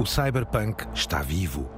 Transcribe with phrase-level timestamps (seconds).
[0.00, 1.70] O cyberpunk está vivo.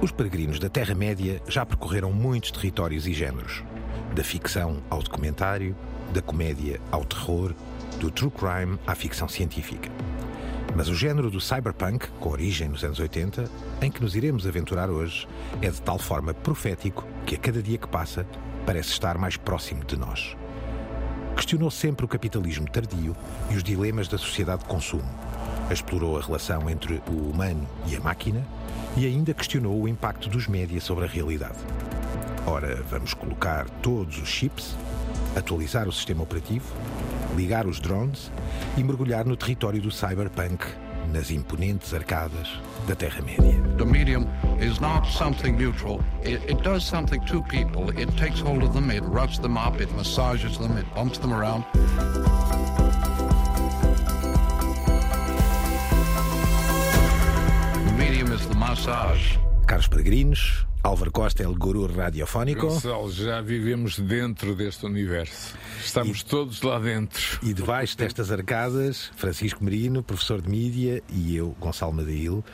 [0.00, 3.64] Os peregrinos da Terra-média já percorreram muitos territórios e géneros.
[4.14, 5.76] Da ficção ao documentário,
[6.12, 7.52] da comédia ao terror,
[7.98, 9.90] do true crime à ficção científica.
[10.76, 13.50] Mas o género do cyberpunk, com origem nos anos 80,
[13.82, 15.26] em que nos iremos aventurar hoje,
[15.60, 18.24] é de tal forma profético que a cada dia que passa
[18.64, 20.36] parece estar mais próximo de nós.
[21.34, 23.16] Questionou sempre o capitalismo tardio
[23.50, 25.33] e os dilemas da sociedade de consumo.
[25.74, 28.46] Explorou a relação entre o humano e a máquina
[28.96, 31.58] e ainda questionou o impacto dos média sobre a realidade.
[32.46, 34.76] Ora, vamos colocar todos os chips,
[35.34, 36.72] atualizar o sistema operativo,
[37.34, 38.30] ligar os drones
[38.76, 40.64] e mergulhar no território do cyberpunk,
[41.12, 42.48] nas imponentes arcadas
[42.86, 43.60] da Terra-média.
[43.76, 44.28] The medium
[44.60, 46.00] is not something neutral.
[46.22, 47.90] It, it does something to people.
[48.00, 51.32] It takes hold of them, it roughs them up, it massages them, it bumps them
[51.32, 51.64] around.
[58.68, 59.38] Massage.
[59.66, 62.66] Caros peregrinos, Álvaro Costa é o guru radiofónico.
[62.68, 65.54] Gonçalo, já vivemos dentro deste universo.
[65.82, 67.38] Estamos todos lá dentro.
[67.42, 72.44] E debaixo destas arcadas, Francisco Merino, professor de mídia, e eu, Gonçalo Madail.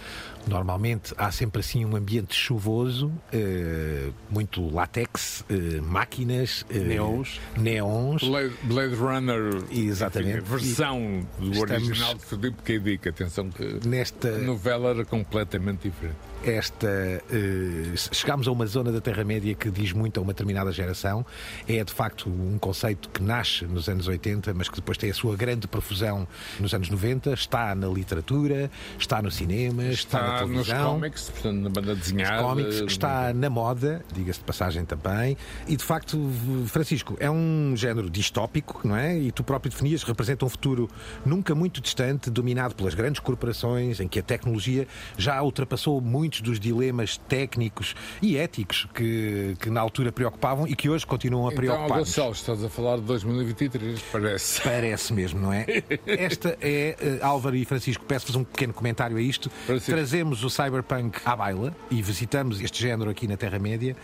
[0.46, 7.40] Normalmente há sempre assim um ambiente chuvoso, eh, muito látex, eh, máquinas, eh, Neons.
[7.58, 8.22] neons.
[8.22, 10.38] Blade, Blade Runner, Exatamente.
[10.38, 12.78] enfim, a versão do Estamos- original de Filipe K.
[12.78, 13.08] Dick.
[13.08, 16.29] Atenção que Nesta, a novela era completamente diferente.
[16.44, 21.24] Esta eh, chegámos a uma zona da Terra-média que diz muito a uma determinada geração.
[21.68, 25.14] É de facto um conceito que nasce nos anos 80, mas que depois tem a
[25.14, 26.26] sua grande profusão
[26.58, 27.32] nos anos 90.
[27.32, 30.92] Está na literatura, está no cinema, está, na Está nos televisão.
[30.94, 32.42] cómics, portanto, na banda desenhada.
[32.42, 35.36] cómics, está na moda, diga-se de passagem também.
[35.68, 36.18] E de facto,
[36.66, 39.18] Francisco, é um género distópico, não é?
[39.18, 40.88] E tu próprio definias, representa um futuro
[41.24, 44.86] nunca muito distante, dominado pelas grandes corporações, em que a tecnologia
[45.18, 50.88] já ultrapassou muitos dos dilemas técnicos e éticos que, que na altura preocupavam e que
[50.88, 51.98] hoje continuam a Então, preocupar.
[51.98, 54.62] Gonçalo, estás a falar de 2023, parece.
[54.62, 55.66] Parece mesmo, não é?
[56.06, 59.50] Esta é, eh, Álvaro e Francisco, peço-vos um pequeno comentário a isto.
[59.66, 59.90] Francisco.
[59.90, 63.96] Trazemos o cyberpunk à baila e visitamos este género aqui na Terra-média,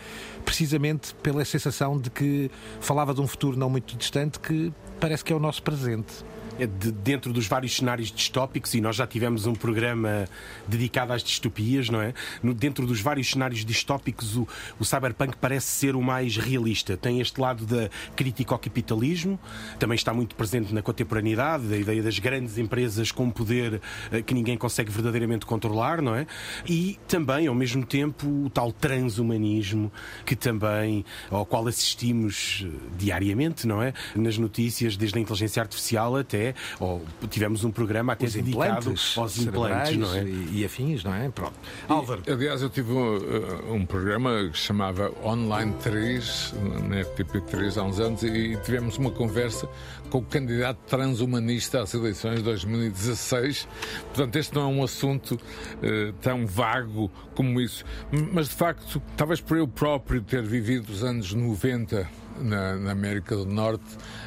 [0.43, 2.51] precisamente pela sensação de que
[2.81, 6.25] falava de um futuro não muito distante que parece que é o nosso presente.
[6.59, 10.27] É de- dentro dos vários cenários distópicos, e nós já tivemos um programa
[10.67, 12.13] dedicado às distopias, não é?
[12.41, 14.47] No- dentro dos vários cenários distópicos, o,
[14.79, 16.97] o cyberpunk parece ser o mais realista.
[16.97, 19.39] Tem este lado da crítica ao capitalismo,
[19.77, 23.79] também está muito presente na contemporaneidade, a ideia das grandes empresas com poder
[24.11, 26.25] eh, que ninguém consegue verdadeiramente controlar, não é?
[26.67, 29.91] E também, ao mesmo tempo, o tal transhumanismo
[30.25, 33.93] que também, ao qual assistimos eh, diariamente, não é?
[34.15, 36.46] Nas notícias, desde a inteligência artificial até,
[36.79, 40.23] ou tivemos um programa até Os dedicado implantes, aos implantes, não é?
[40.23, 41.29] e, e afins, não é?
[41.29, 41.53] Pronto.
[41.87, 46.53] Álvaro, Aliás, eu tive um, um programa que se chamava Online 3,
[46.87, 49.67] na RTP3, há uns anos, e tivemos uma conversa
[50.09, 53.67] com o candidato transhumanista às eleições de 2016.
[54.13, 55.39] Portanto, este não é um assunto
[55.81, 57.83] eh, tão vago como isso.
[58.31, 62.07] Mas, de facto, talvez por eu próprio ter vivido os anos 90
[62.39, 63.83] na, na América do Norte,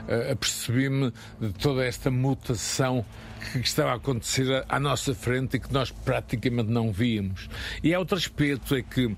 [0.08, 3.04] eh, apercebi-me de toda esta mutação
[3.52, 7.48] que estava a acontecer à- à nossa frente e que nós praticamente não víamos.
[7.82, 9.16] E há outro aspecto, é que,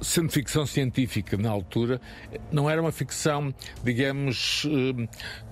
[0.00, 2.00] sendo ficção científica na altura,
[2.50, 3.54] não era uma ficção,
[3.84, 5.08] digamos, eh,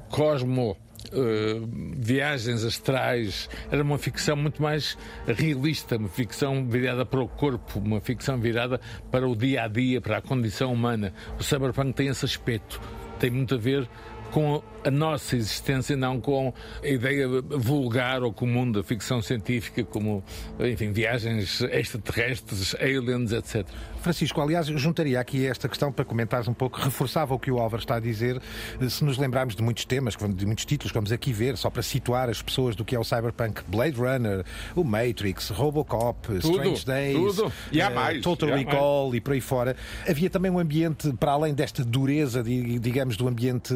[0.08, 0.76] cosmo.
[1.12, 1.60] Eh,
[1.96, 4.96] viagens astrais era uma ficção muito mais
[5.26, 10.00] realista, uma ficção virada para o corpo, uma ficção virada para o dia a dia,
[10.00, 11.12] para a condição humana.
[11.38, 12.80] O cyberpunk tem esse aspecto,
[13.18, 13.88] tem muito a ver
[14.32, 20.24] com a nossa existência, não com a ideia vulgar ou comum da ficção científica, como,
[20.58, 23.66] enfim, viagens extraterrestres, aliens, etc.
[24.00, 27.58] Francisco, aliás, eu juntaria aqui esta questão para comentares um pouco, reforçava o que o
[27.58, 28.40] Álvaro está a dizer,
[28.88, 31.82] se nos lembrarmos de muitos temas, de muitos títulos que vamos aqui ver, só para
[31.82, 34.42] situar as pessoas do que é o cyberpunk, Blade Runner,
[34.74, 37.52] o Matrix, Robocop, Strange Days, tudo.
[37.70, 38.64] E há eh, mais, Total há mais.
[38.66, 39.76] Recall e por aí fora.
[40.08, 43.74] Havia também um ambiente, para além desta dureza, di- digamos, do ambiente,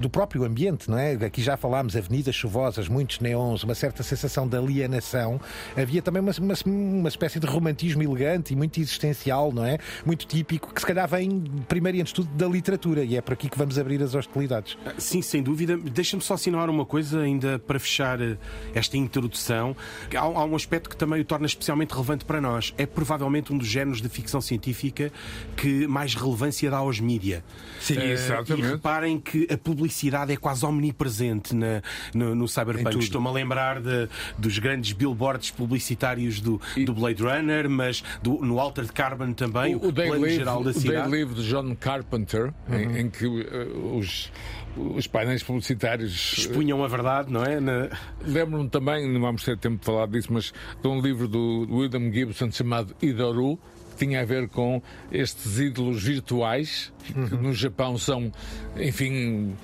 [0.00, 1.12] do próprio ambiente, não é?
[1.12, 5.40] Aqui já falámos, avenidas chuvosas, muitos neons, uma certa sensação de alienação.
[5.76, 9.78] Havia também uma, uma, uma espécie de romantismo elegante e muito existencial, não é?
[10.04, 13.20] Muito típico, que se calhar vem, primeiro e antes de tudo, da literatura, e é
[13.20, 14.76] por aqui que vamos abrir as hostilidades.
[14.98, 15.76] Sim, sem dúvida.
[15.76, 18.36] Deixa-me só assinalar uma coisa, ainda para fechar eh,
[18.74, 19.76] esta introdução.
[20.14, 22.74] Há, há um aspecto que também o torna especialmente relevante para nós.
[22.78, 25.12] É provavelmente um dos géneros de ficção científica
[25.56, 27.44] que mais relevância dá aos mídia.
[27.80, 28.66] Sim, Eh, exatamente.
[28.66, 31.82] E reparem que a publicidade é quase omnipresente na,
[32.14, 32.98] no, no Cyberpunk.
[32.98, 34.08] Estou-me a lembrar de,
[34.38, 39.78] dos grandes billboards publicitários do, do Blade Runner, mas do, no Altered Carbon também, o,
[39.78, 41.08] o, o plano geral da cidade.
[41.08, 42.76] O Day Live de John Carpenter, uhum.
[42.76, 44.30] em, em, que uh, os
[44.76, 46.34] os painéis publicitários.
[46.36, 47.58] Eh, Expunham a verdade, não é?
[47.58, 47.88] Na...
[48.20, 50.52] Lembro-me também, não vamos ter tempo de falar disso, mas
[50.82, 53.58] de um livro do William Gibson chamado Idoru,
[53.96, 57.42] tinha a ver com estes ídolos virtuais que uhum.
[57.42, 58.32] no Japão são,
[58.76, 59.54] enfim,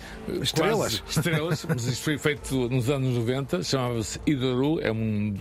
[0.40, 1.02] estrelas.
[1.08, 5.34] estrelas, mas isto foi feito nos anos 90, chamava-se Idoru, é um,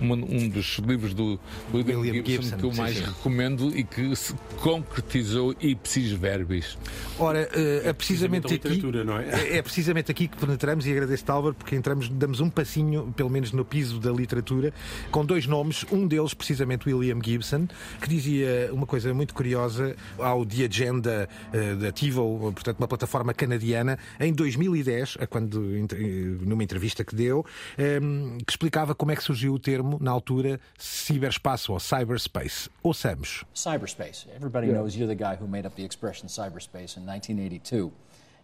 [0.00, 1.38] um, um, dos livros do
[1.72, 3.08] William, William Gibson, Gibson, que eu mais sim, sim.
[3.08, 6.76] recomendo e que se concretizou ipsis verbis.
[7.18, 9.28] Ora, é precisamente aqui não é?
[9.28, 9.56] é?
[9.58, 13.52] é precisamente aqui que penetramos e agradeço-te, Álvaro, porque entramos, damos um passinho, pelo menos
[13.52, 14.72] no piso da literatura,
[15.10, 17.66] com dois nomes, um deles precisamente William Gibson,
[18.00, 18.35] que dizia
[18.72, 24.32] uma coisa muito curiosa ao The Agenda eh, da TiVo, portanto, uma plataforma canadiana, em
[24.32, 27.44] 2010, quando, numa entrevista que deu,
[27.78, 32.68] ehm, que explicava como é que surgiu o termo, na altura, ciberespaço ou cyberspace.
[32.82, 33.44] Ouçamos.
[33.54, 34.26] Cyberspace.
[34.34, 34.80] Everybody yeah.
[34.80, 37.92] knows you're the guy who made up the expression cyberspace in 1982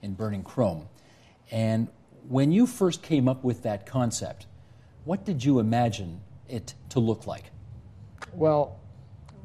[0.02, 0.88] in Burning Chrome.
[1.50, 1.88] And
[2.28, 4.46] when you first came up with that concept,
[5.04, 7.50] what did you imagine it to look like?
[8.34, 8.80] Well,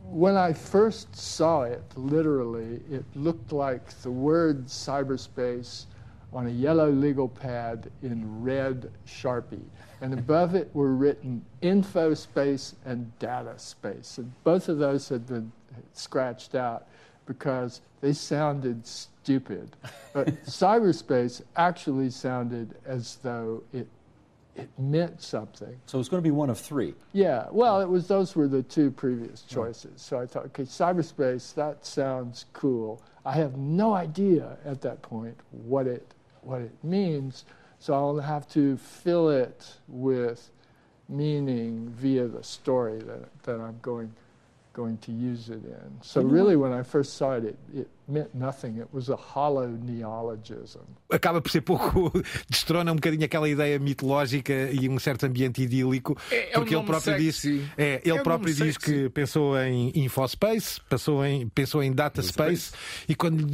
[0.10, 5.86] when I first saw it, literally, it looked like the word cyberspace
[6.34, 9.66] on a yellow legal pad in red Sharpie.
[10.02, 14.18] And above it were written info space and data space.
[14.18, 15.52] And both of those had been
[15.94, 16.88] scratched out
[17.26, 19.76] because they sounded stupid.
[20.14, 23.88] But cyberspace actually sounded as though it
[24.58, 25.80] it meant something.
[25.86, 26.96] So it was going to be one of three.
[27.14, 27.46] Yeah.
[27.52, 30.02] Well, it was those were the two previous choices.
[30.02, 31.54] So I thought, okay, cyberspace.
[31.54, 33.02] That sounds cool.
[33.24, 37.46] I have no idea at that point what it what it means.
[37.80, 40.50] So I'll have to fill it with
[41.08, 44.14] meaning via the story that that I'm going
[44.74, 45.98] going to use it in.
[46.02, 48.80] So really, when I first saw it, it, it meant nothing.
[48.80, 50.84] It was a hollow neologism.
[51.10, 52.12] Acaba por ser pouco,
[52.50, 56.80] destrona um bocadinho aquela ideia mitológica e um certo ambiente idílico, é, é porque um
[56.80, 61.82] ele próprio disse, é, ele é próprio diz que pensou em InfoSpace, pensou em, pensou
[61.82, 62.74] em Data Space,
[63.08, 63.48] e quando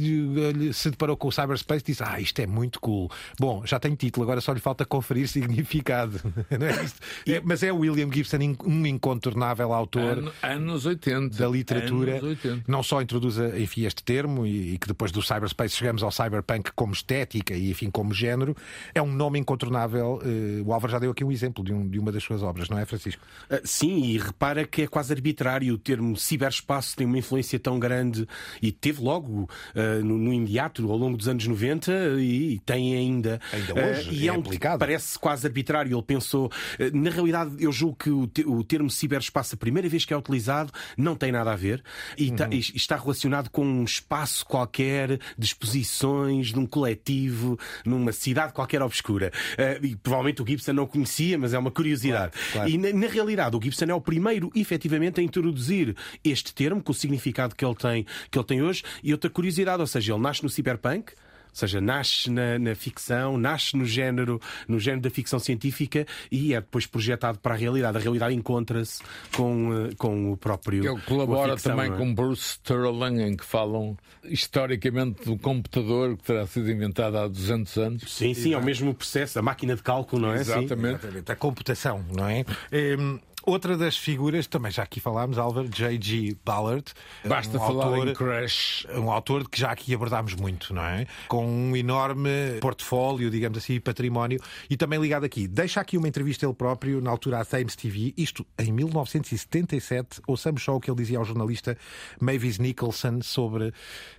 [0.72, 3.10] se deparou com o Cyberspace disse: Ah, isto é muito cool.
[3.38, 6.20] Bom, já tem título, agora só lhe falta conferir significado.
[6.50, 12.20] É, é mas é o William Gibson, um incontornável autor An anos 80, da literatura,
[12.22, 12.64] 80.
[12.66, 16.72] não só introduz enfim, este termo e, e, que depois do cyberspace chegamos ao cyberpunk
[16.74, 18.56] como estética e enfim como género,
[18.94, 20.20] é um nome incontornável.
[20.22, 22.68] Uh, o Álvaro já deu aqui um exemplo de, um, de uma das suas obras,
[22.68, 23.22] não é, Francisco?
[23.50, 27.78] Uh, sim, e repara que é quase arbitrário o termo ciberespaço tem uma influência tão
[27.78, 28.26] grande
[28.60, 32.96] e teve logo uh, no, no, imediato ao longo dos anos 90 e, e tem
[32.96, 33.40] ainda.
[33.52, 34.10] Ainda hoje.
[34.12, 34.78] e é, é aplicado.
[34.78, 35.94] Parece quase arbitrário.
[35.94, 36.50] Ele pensou.
[36.92, 40.16] na realidade, eu julgo que o, te, o termo ciberespaço, a primeira vez que é
[40.16, 41.82] utilizado, não tem nada a ver
[42.16, 42.36] e, uhum.
[42.36, 48.52] tá, e está relacionado com um espaço espaço qualquer de exposições, num coletivo, numa cidade
[48.52, 49.30] qualquer obscura.
[49.52, 52.32] Uh, e provavelmente o Gibson não conhecia, mas é uma curiosidade.
[52.32, 52.70] Claro, claro.
[52.70, 56.92] E na, na, realidade, o Gibson é o primeiro, efetivamente, a introduzir este termo, com
[56.92, 58.82] o significado que ele tem, que ele tem hoje.
[59.02, 61.12] E outra curiosidade, ou seja, ele nasce no cyberpunk
[61.58, 66.60] seja, nasce na, na, ficção, nasce no género, no género da ficção científica e é
[66.60, 67.96] depois projetado para a realidade.
[67.96, 69.02] A realidade encontra-se
[69.34, 70.84] com, eh, com o próprio.
[70.84, 71.96] Ele colabora ficção, também é?
[71.96, 77.76] com Bruce Sterling, em que falam historicamente do computador que terá sido inventado há 200
[77.78, 78.02] anos.
[78.12, 80.40] Sim, sim, é o mesmo processo, a máquina de cálculo, não é?
[80.40, 81.00] Exatamente.
[81.00, 82.44] Sim, a computação, não é?
[82.72, 86.34] Ehm, Outra das figuras, também já aqui falámos, Álvaro, J.G.
[86.42, 86.92] Ballard.
[87.26, 88.86] Basta um falar autor, em Crash.
[88.94, 91.06] Um autor que já aqui abordámos muito, não é?
[91.28, 94.40] Com um enorme portfólio, digamos assim, património.
[94.70, 98.14] E também ligado aqui, deixa aqui uma entrevista ele próprio, na altura à Thames TV,
[98.16, 100.22] isto em 1977.
[100.26, 101.76] Ouçamos só o que ele dizia ao jornalista
[102.18, 103.74] Mavis Nicholson sobre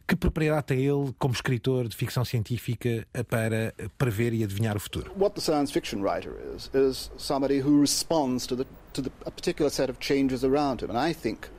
[0.08, 5.12] que propriedade tem ele como escritor de ficção científica para prever e adivinhar o futuro.
[5.18, 8.66] What the science fiction writer is, is somebody who responds to the
[8.96, 10.90] to the, a particular set of changes around him.
[10.90, 11.50] And I think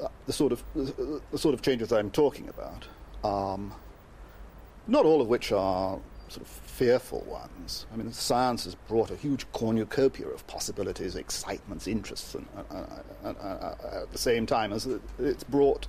[0.00, 2.86] uh, the sort of the, sort of changes I'm talking about,
[3.22, 3.74] um,
[4.86, 7.86] not all of which are sort of fearful ones.
[7.92, 12.74] I mean, science has brought a huge cornucopia of possibilities, excitements, interests, and, uh,
[13.24, 15.86] uh, uh, uh at the same time as it's brought,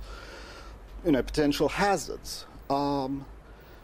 [1.04, 2.44] you know, potential hazards.
[2.68, 3.24] Um,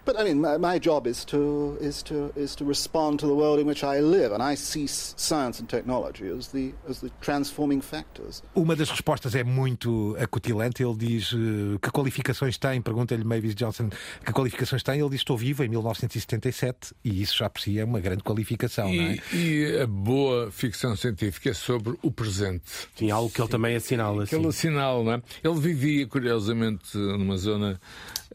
[0.05, 3.35] But I mean, my, my, job is to is to is to respond to the
[3.35, 7.11] world in which I live, and I see science and technology as the as the
[7.21, 8.43] transforming factors.
[8.55, 10.83] Uma das respostas é muito acutilante.
[10.83, 12.83] Ele diz uh, que qualificações tem.
[12.83, 13.91] Pergunta-lhe Mavis Johnson
[14.25, 14.99] que qualificações tem.
[14.99, 18.89] Ele diz estou vivo em 1977 e isso já por si é uma grande qualificação,
[18.89, 19.19] e, não é?
[19.33, 22.65] E a boa ficção científica é sobre o presente.
[22.97, 24.27] Sim, algo que ele também assinala.
[24.27, 25.23] Que ele assinala, não é?
[25.45, 27.81] Ele vivia curiosamente numa zona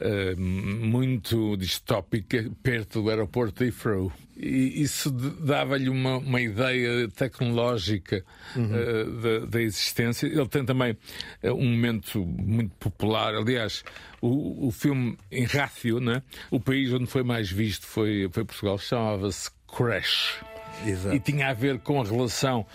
[0.01, 4.11] uh, muito distópica perto do aeroporto de Heathrow.
[4.35, 8.23] E isso dava-lhe uma, uma, ideia tecnológica
[8.55, 8.65] uhum.
[8.65, 10.27] uh, da, da, existência.
[10.27, 10.95] Ele tem também
[11.43, 13.33] uh, um momento muito popular.
[13.33, 13.83] Aliás,
[14.21, 16.21] o, o filme em Rácio, né?
[16.51, 20.39] o país onde foi mais visto foi, foi Portugal, chamava-se Crash.
[20.85, 21.15] Exato.
[21.15, 22.65] E tinha a ver com a relação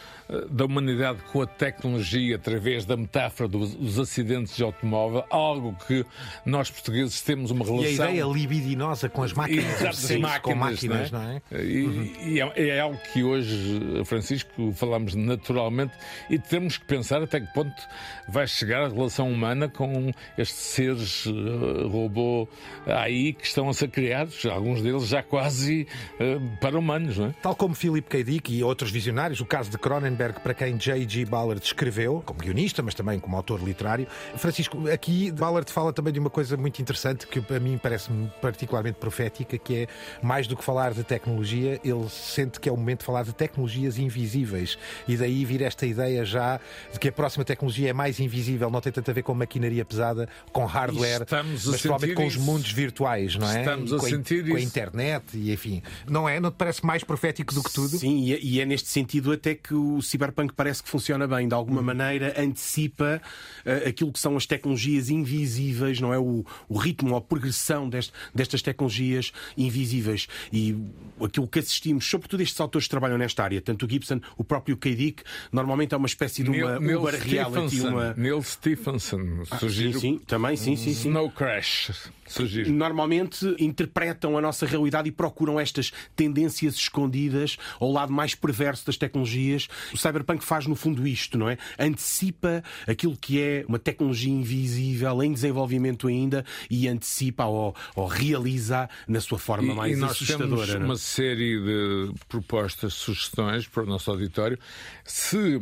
[0.50, 6.04] da humanidade com a tecnologia através da metáfora dos, dos, acidentes de automóvel, algo que
[6.44, 7.84] nós portugueses temos uma relação.
[7.84, 11.42] E a ideia libidinosa com as máquinas, Exato, sim, máquinas, com máquinas, não é?
[11.50, 11.64] Não é?
[11.64, 12.12] E, uhum.
[12.24, 15.92] e é, é, algo que hoje, Francisco, falamos naturalmente
[16.30, 17.82] e temos que pensar até que ponto
[18.28, 22.48] vai chegar a relação humana com estes seres uh, robô
[22.86, 27.34] aí que estão a ser criados, alguns deles já quase uh, para humanos, não é?
[27.42, 28.24] Tal como Philip K.
[28.24, 31.26] Dick e outros visionários, o caso de Cronenberg para quem J.G.
[31.26, 34.06] Ballard escreveu, como guionista, mas também como autor literário.
[34.36, 38.98] Francisco, aqui Ballard fala também de uma coisa muito interessante que a mim parece-me particularmente
[38.98, 39.86] profética, que é
[40.22, 43.34] mais do que falar de tecnologia, ele sente que é o momento de falar de
[43.34, 44.78] tecnologias invisíveis.
[45.06, 46.58] E daí vir esta ideia já
[46.92, 49.84] de que a próxima tecnologia é mais invisível, não tem tanto a ver com maquinaria
[49.84, 51.26] pesada, com hardware,
[51.66, 53.60] mas provavelmente com os mundos virtuais, não é?
[53.60, 55.82] Estamos a com sentir a, com a internet e enfim.
[56.08, 56.40] Não é?
[56.40, 57.98] Não te parece mais profético do que tudo?
[57.98, 61.54] Sim, e é, é neste sentido até que o Cyberpunk parece que funciona bem, de
[61.54, 63.20] alguma maneira antecipa
[63.64, 66.18] uh, aquilo que são as tecnologias invisíveis, não é?
[66.18, 70.28] O, o ritmo, a progressão dest, destas tecnologias invisíveis.
[70.52, 70.76] E
[71.22, 74.76] aquilo que assistimos, sobretudo estes autores que trabalham nesta área, tanto o Gibson, o próprio
[74.76, 74.94] K.
[74.94, 77.80] Dick, normalmente é uma espécie de uma Neil, Uber Neil reality.
[77.80, 78.14] Uma...
[78.14, 81.08] Neil Stephenson, ah, sim, sim, também, sim, sim, sim.
[81.08, 82.10] Snow Crash.
[82.32, 82.72] Sugiro.
[82.72, 88.96] Normalmente interpretam a nossa realidade e procuram estas tendências escondidas ao lado mais perverso das
[88.96, 89.68] tecnologias.
[89.92, 91.58] O cyberpunk faz, no fundo, isto, não é?
[91.78, 98.88] Antecipa aquilo que é uma tecnologia invisível, em desenvolvimento ainda, e antecipa ou, ou realiza
[99.06, 100.66] na sua forma e, mais e nós assustadora.
[100.66, 100.78] Temos é?
[100.78, 104.58] uma série de propostas, sugestões para o nosso auditório.
[105.04, 105.60] Se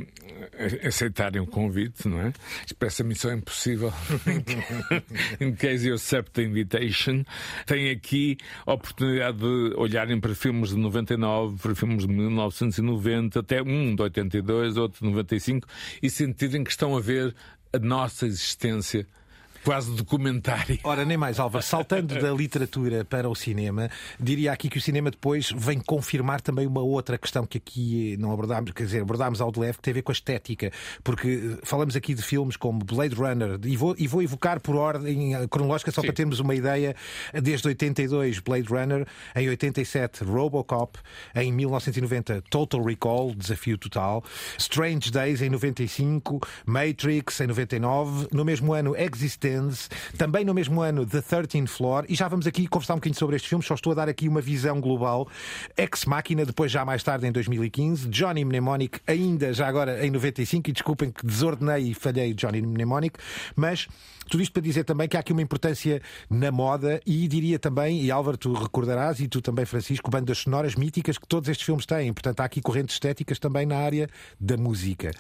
[0.87, 2.33] aceitarem o convite, não é?
[2.67, 3.93] Espécie a missão impossível.
[5.41, 6.43] In case you accept the
[7.67, 8.37] Tem aqui
[8.67, 14.03] a oportunidade de olharem para filmes de 99, para filmes de 1990, até um de
[14.03, 15.67] 82, outro de 95,
[16.03, 17.35] e sentirem que estão a ver
[17.73, 19.07] a nossa existência
[19.65, 20.79] Quase documentário.
[20.83, 21.65] Ora, nem mais, Álvaro.
[21.65, 26.67] Saltando da literatura para o cinema, diria aqui que o cinema depois vem confirmar também
[26.67, 29.93] uma outra questão que aqui não abordámos, quer dizer, abordámos ao de leve, que tem
[29.93, 30.73] a ver com a estética.
[31.05, 35.33] Porque falamos aqui de filmes como Blade Runner, e vou, e vou evocar por ordem
[35.49, 36.07] cronológica, só Sim.
[36.07, 36.97] para termos uma ideia,
[37.43, 40.99] desde 82, Blade Runner, em 87, Robocop,
[41.35, 44.25] em 1990, Total Recall, Desafio Total,
[44.59, 49.50] Strange Days, em 95, Matrix, em 99, no mesmo ano, Existence
[50.17, 53.37] também no mesmo ano The 13th Floor, e já vamos aqui conversar um bocadinho sobre
[53.37, 55.29] estes filmes, só estou a dar aqui uma visão global.
[55.77, 60.71] Ex Machina, depois já mais tarde em 2015, Johnny Mnemonic, ainda já agora em 95,
[60.71, 63.19] e desculpem que desordenei e falhei Johnny Mnemonic,
[63.57, 63.89] mas
[64.31, 68.01] tudo isto para dizer também que há aqui uma importância na moda e diria também,
[68.01, 71.85] e Álvaro, tu recordarás, e tu também, Francisco, bandas sonoras míticas que todos estes filmes
[71.85, 72.13] têm.
[72.13, 75.11] Portanto, há aqui correntes estéticas também na área da música.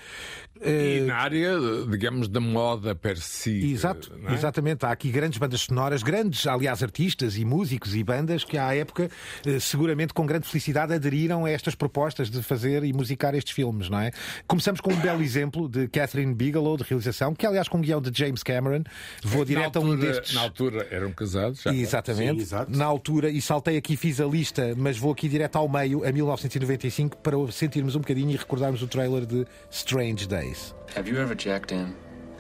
[0.65, 1.07] E uh...
[1.07, 1.57] na área,
[1.91, 3.73] digamos, da moda per si.
[3.73, 4.35] Exato, é?
[4.35, 4.85] exatamente.
[4.85, 9.11] Há aqui grandes bandas sonoras, grandes, aliás, artistas e músicos e bandas que à época,
[9.47, 13.89] uh, seguramente com grande felicidade, aderiram a estas propostas de fazer e musicar estes filmes,
[13.89, 14.11] não é?
[14.47, 18.00] Começamos com um belo exemplo de Catherine Bigelow, de realização, que aliás com um guião
[18.00, 18.83] de James Cameron,
[19.23, 20.35] Vou direto altura, a um destes.
[20.35, 21.62] Na altura eram casados.
[21.62, 21.73] Já.
[21.73, 22.47] Exatamente.
[22.47, 26.05] Sim, na altura, e saltei aqui, fiz a lista, mas vou aqui direto ao meio,
[26.07, 30.75] a 1995, para sentirmos um bocadinho e recordarmos o trailer de Strange Days.
[30.97, 31.95] Have you ever jacked in?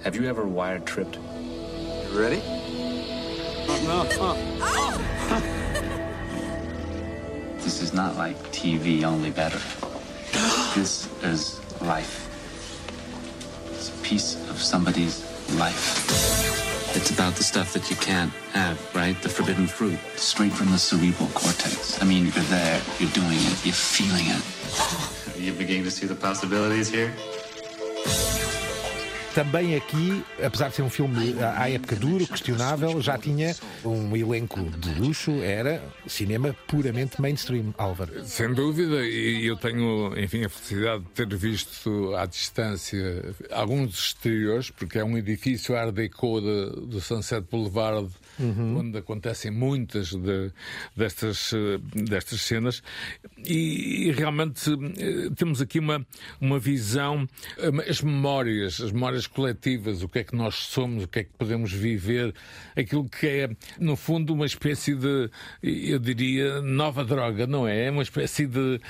[0.04, 1.18] Have you ever wired tripped?
[2.10, 2.42] You ready?
[3.86, 4.04] No.
[4.18, 4.34] Oh.
[7.58, 9.60] This is not like TV, only better.
[10.74, 12.26] This is life.
[13.70, 15.22] It's a piece of somebody's
[15.54, 16.96] life.
[16.96, 19.20] It's about the stuff that you can't have, right?
[19.22, 22.02] The forbidden fruit, straight from the cerebral cortex.
[22.02, 25.36] I mean, you're there, you're doing it, you're feeling it.
[25.36, 27.14] Are you beginning to see the possibilities here?
[29.34, 34.60] Também aqui, apesar de ser um filme à época duro, questionável, já tinha um elenco
[34.60, 38.24] de luxo, era cinema puramente mainstream, Álvaro.
[38.24, 44.70] Sem dúvida, e eu tenho, enfim, a felicidade de ter visto à distância alguns exteriores,
[44.70, 48.08] porque é um edifício Art Deco de, do Sunset Boulevard,
[48.40, 48.78] uhum.
[48.78, 50.52] onde acontecem muitas de,
[50.96, 51.52] destas,
[51.94, 52.82] destas cenas,
[53.44, 56.04] e, e, realmente eh, temos aqui uma,
[56.40, 57.26] uma visão,
[57.58, 61.24] eh, as memórias, as memórias coletivas, o que é que nós somos, o que é
[61.24, 62.34] que podemos viver,
[62.76, 65.30] aquilo que é, no fundo, uma espécie de,
[65.62, 67.86] eu diria, nova droga, não é?
[67.86, 68.80] É uma espécie de.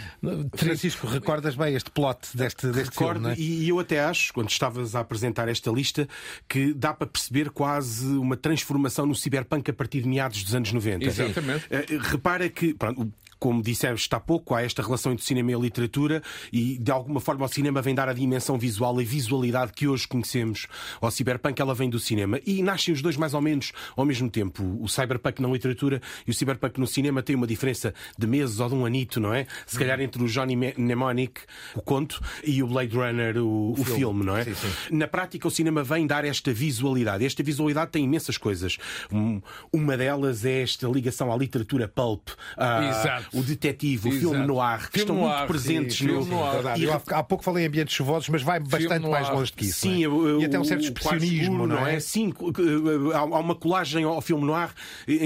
[0.55, 3.39] Francisco, recordas bem este plot deste, deste Recordo, filme, é?
[3.39, 6.09] E eu até acho, quando estavas a apresentar esta lista,
[6.49, 10.73] que dá para perceber quase uma transformação no cyberpunk a partir de meados dos anos
[10.73, 11.05] 90.
[11.05, 11.67] Exatamente.
[11.67, 16.23] Uh, repara que pronto, como disseste há pouco, há esta relação entre cinema e literatura
[16.53, 20.07] e, de alguma forma, o cinema vem dar a dimensão visual e visualidade que hoje
[20.07, 20.67] conhecemos
[21.01, 22.39] ao cyberpunk, ela vem do cinema.
[22.47, 24.79] E nascem os dois mais ou menos ao mesmo tempo.
[24.79, 28.69] O cyberpunk na literatura e o cyberpunk no cinema têm uma diferença de meses ou
[28.69, 29.47] de um anito, não é?
[29.67, 31.41] Se calhar entre o Johnny Mnemonic,
[31.75, 33.95] o conto, e o Blade Runner, o, o, o filme.
[33.95, 34.25] filme.
[34.25, 34.45] não é?
[34.45, 34.97] Sim, sim.
[34.97, 37.25] Na prática, o cinema vem dar esta visualidade.
[37.25, 38.77] Esta visualidade tem imensas coisas.
[39.73, 42.29] uma delas é esta ligação à literatura pulp.
[42.91, 46.21] Exato o detetive, o filme noir, que estão muito presentes no.
[46.79, 49.81] Eu há pouco falei em ambientes chuvosos, mas vai bastante mais longe que isso.
[49.81, 50.43] Sim, é?
[50.43, 52.01] e até um certo expressionismo, não é?
[52.01, 52.33] Sim,
[53.15, 54.71] há uma colagem ao filme noir.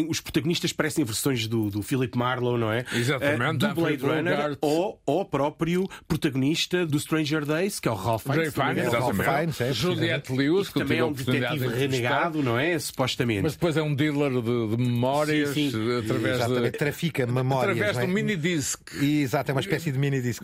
[0.08, 2.84] Os protagonistas parecem versões do, do Philip Marlowe, não é?
[2.92, 3.58] Exatamente.
[3.58, 8.54] Do Blade Runner ou o próprio protagonista do Stranger Days, que é o Ralph Fiennes.
[8.86, 9.72] Exatamente.
[9.72, 12.78] Juliette Lewis, que também é um detetive renegado, não é?
[12.78, 13.42] Supostamente.
[13.42, 15.98] Mas depois é um dealer de, de memórias sim, sim.
[15.98, 16.72] através Exatamente.
[16.72, 16.78] de.
[16.78, 17.93] Trafica memórias.
[18.00, 18.04] É?
[18.04, 18.80] um mini disc.
[19.00, 20.42] Exato, é uma espécie de mini disc.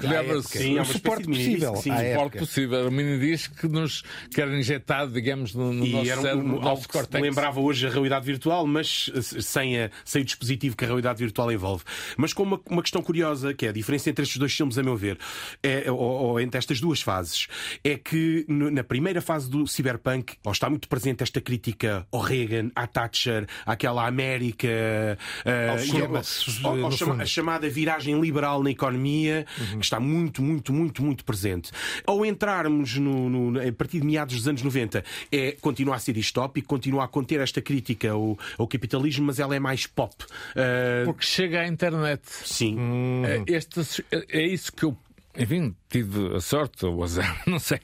[0.59, 1.77] Sim, é um suporte possível.
[1.77, 2.79] Sim, suporte possível.
[2.79, 4.03] Era um mini disc que nos
[4.33, 7.23] que era injetado, digamos, no, no e nosso era cérebro, um, no nosso cortex.
[7.23, 11.51] Lembrava hoje a realidade virtual, mas sem, a, sem o dispositivo que a realidade virtual
[11.53, 11.85] envolve.
[12.17, 14.83] Mas com uma, uma questão curiosa, que é a diferença entre estes dois filmes, a
[14.83, 15.19] meu ver,
[15.63, 17.47] é, ou, ou entre estas duas fases,
[17.83, 22.21] é que no, na primeira fase do cyberpunk ou está muito presente esta crítica ao
[22.21, 29.47] Reagan, à Thatcher, àquela América, uh, ao, ao, ao, a chamada viragem liberal na economia,
[29.59, 29.79] uhum.
[29.79, 31.71] que está muito, muito, muito, muito presente.
[32.07, 36.13] Ao entrarmos no, no, a partir de meados dos anos 90, é, continua a ser
[36.13, 40.15] distópico, continua a conter esta crítica ao, ao capitalismo, mas ela é mais pop.
[40.23, 41.07] Uh...
[41.07, 42.21] Porque chega à internet.
[42.27, 42.77] Sim.
[42.79, 43.23] Hum.
[43.47, 44.97] Este, é isso que eu
[45.41, 47.81] enfim, tive a sorte, ou azar, não sei,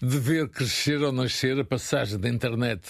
[0.00, 2.82] de ver crescer ou nascer a passagem da internet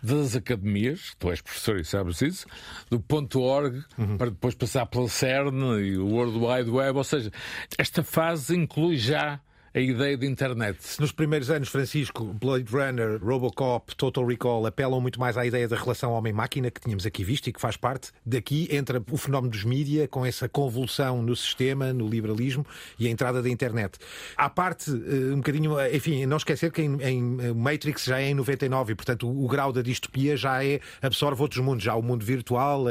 [0.00, 2.46] das academias, tu és professor e sabes isso,
[2.88, 4.16] do ponto .org, uhum.
[4.16, 7.32] para depois passar pela CERN e o World Wide Web, ou seja,
[7.76, 9.40] esta fase inclui já
[9.74, 10.78] a ideia de internet.
[11.00, 15.74] Nos primeiros anos, Francisco, Blade Runner, Robocop, Total Recall apelam muito mais à ideia da
[15.74, 18.12] relação homem-máquina que tínhamos aqui visto e que faz parte.
[18.24, 22.64] Daqui entra o fenómeno dos mídia, com essa convulsão no sistema, no liberalismo
[23.00, 23.98] e a entrada da internet.
[24.36, 26.94] À parte, eh, um bocadinho, enfim, não esquecer que em,
[27.40, 31.42] eh, Matrix já é em 99 e, portanto, o, grau da distopia já é, absorve
[31.42, 32.84] outros mundos, já o mundo virtual,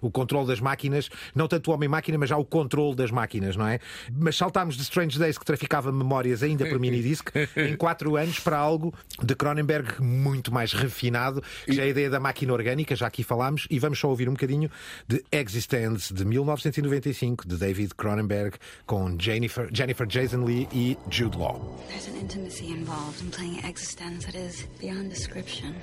[0.00, 3.66] o controle das máquinas, não tanto o homem-máquina, mas já o controle das máquinas, não
[3.66, 3.78] é?
[4.10, 8.38] Mas saltámos de Strange Days, que traficava memória memórias ainda por minidisc em quatro anos
[8.38, 12.94] para algo de Cronenberg muito mais refinado, que já é a ideia da máquina orgânica,
[12.94, 14.70] já aqui falámos, e vamos só ouvir um bocadinho
[15.06, 21.60] de Existence de 1995 de David Cronenberg com Jennifer, Jennifer Jason Lee e Jude Law.
[21.88, 25.74] There's an intimacy involved in playing Existence that is beyond description.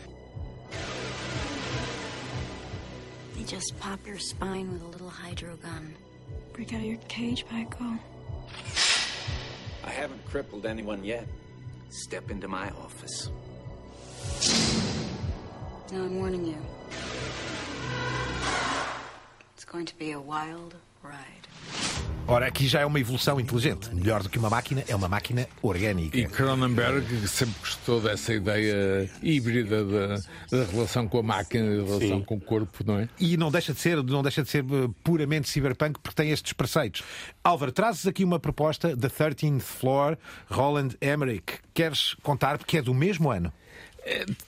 [3.36, 5.95] They just pop your spine with a little hydro gun.
[6.53, 7.99] Break out of your cage, Michael.
[9.88, 11.26] I haven't crippled anyone yet.
[11.89, 13.30] Step into my office.
[15.93, 16.58] Now I'm warning you.
[19.56, 21.46] It's going to be a wild ride.
[22.30, 23.90] Ora, aqui já é uma evolução inteligente.
[23.96, 26.18] Melhor do que uma máquina, é uma máquina orgânica.
[26.18, 30.16] E Cronenberg sempre gostou dessa ideia híbrida da,
[30.52, 32.24] da relação com a máquina, da relação Sim.
[32.26, 33.08] com o corpo, não é?
[33.18, 36.52] E não deixa de ser, não deixa de ser eh, puramente cyberpunk porque tem estes
[36.52, 37.02] preceitos.
[37.42, 40.18] Álvaro, trazes aqui uma proposta da 13th Floor,
[40.52, 41.60] Roland Emmerich.
[41.74, 43.54] Queres contar porque é do mesmo ano?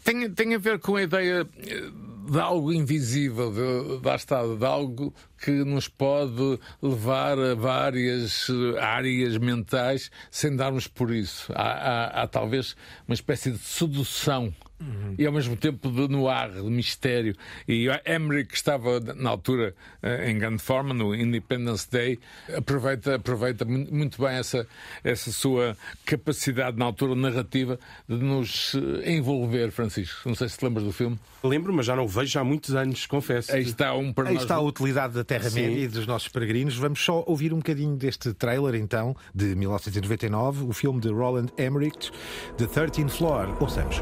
[0.04, 1.90] Tem, tem a ver com a ideia eh,
[2.30, 9.38] de algo invisível, de, de, de algo que nos pode levar a várias eh, áreas
[9.38, 11.52] mentais sem darmos por isso.
[11.54, 12.76] Há, há, há talvez
[13.08, 15.16] uma espécie de sedução Uhum.
[15.18, 17.36] E ao mesmo tempo de noir, de mistério.
[17.68, 22.20] E Emmerich, que estava na altura eh, em grande forma, no Independence Day,
[22.56, 24.66] aproveita, aproveita muito bem essa,
[25.04, 30.28] essa sua capacidade na altura narrativa de nos eh, envolver, Francisco.
[30.28, 31.20] Não sei se te lembras do filme.
[31.44, 33.54] Lembro, mas já não o vejo há muitos anos, confesso.
[33.54, 34.44] Aí está um para Aí nós...
[34.44, 36.76] está a utilidade da Terra-média e dos nossos peregrinos.
[36.76, 42.12] Vamos só ouvir um bocadinho deste trailer, então, de 1999, o filme de Roland Emmerich,
[42.58, 43.58] The 13th Floor.
[43.62, 44.02] Ouçamos.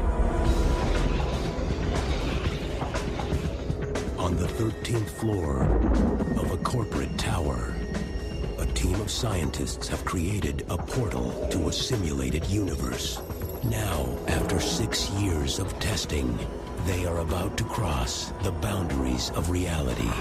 [4.28, 5.62] On the 13th floor
[6.38, 7.74] of a corporate tower,
[8.58, 13.22] a team of scientists have created a portal to a simulated universe.
[13.64, 16.38] Now, after six years of testing,
[16.84, 20.12] they are about to cross the boundaries of reality.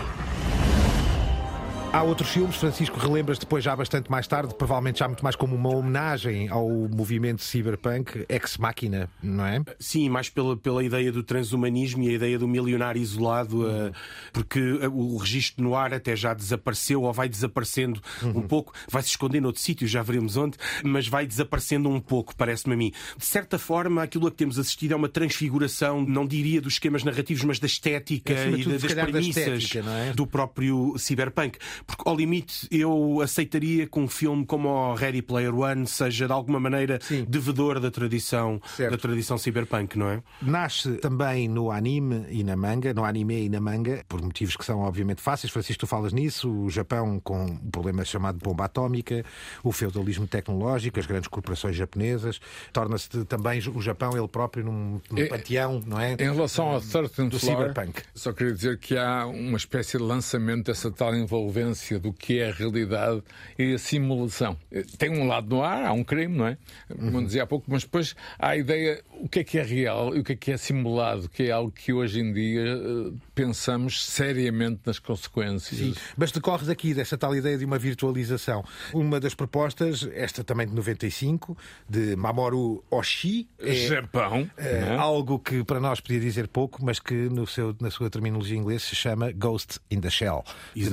[1.97, 5.55] Há outros filmes, Francisco, relembras depois já bastante mais tarde, provavelmente já muito mais como
[5.55, 9.63] uma homenagem ao movimento cyberpunk, Ex Machina, não é?
[9.79, 13.91] Sim, mais pela, pela ideia do transhumanismo e a ideia do milionário isolado, uh,
[14.31, 18.41] porque uh, o registro no ar até já desapareceu ou vai desaparecendo uhum.
[18.41, 22.35] um pouco, vai se esconder noutro sítio, já veremos onde, mas vai desaparecendo um pouco,
[22.35, 22.91] parece-me a mim.
[23.17, 27.03] De certa forma, aquilo a que temos assistido é uma transfiguração, não diria dos esquemas
[27.03, 30.13] narrativos, mas da estética é, e tudo, das premissas da estética, é?
[30.13, 31.57] do próprio cyberpunk.
[31.87, 36.33] Porque, ao limite, eu aceitaria que um filme como o Ready Player One seja, de
[36.33, 37.25] alguma maneira, Sim.
[37.27, 40.21] devedor da tradição, da tradição cyberpunk, não é?
[40.41, 44.65] Nasce também no anime e na manga, no anime e na manga, por motivos que
[44.65, 45.51] são, obviamente, fáceis.
[45.51, 46.51] Francisco, tu falas nisso.
[46.51, 49.23] O Japão com um problema chamado bomba atómica,
[49.63, 52.41] o feudalismo tecnológico, as grandes corporações japonesas.
[52.73, 56.13] Torna-se também o Japão, ele próprio, num, num é, panteão, não é?
[56.13, 58.01] Em relação ao Certain do Floor, cyberpunk.
[58.13, 61.66] Só queria dizer que há uma espécie de lançamento dessa tal envolvência
[61.99, 63.23] do que é a realidade
[63.57, 64.57] e a simulação.
[64.97, 66.57] Tem um lado no ar, há um crime, não é?
[66.87, 67.25] Como uhum.
[67.25, 70.19] dizia há pouco, mas depois há a ideia o que é que é real e
[70.19, 74.05] o que é que é simulado, que é algo que hoje em dia uh, pensamos
[74.05, 75.79] seriamente nas consequências.
[75.79, 78.63] Sim, mas decorres aqui dessa tal ideia de uma virtualização.
[78.93, 81.57] Uma das propostas, esta também de 95,
[81.89, 87.13] de Mamoru Oshii, é Japão, é, algo que para nós podia dizer pouco, mas que
[87.13, 90.43] no seu, na sua terminologia inglesa se chama Ghost in the Shell,
[90.75, 90.89] de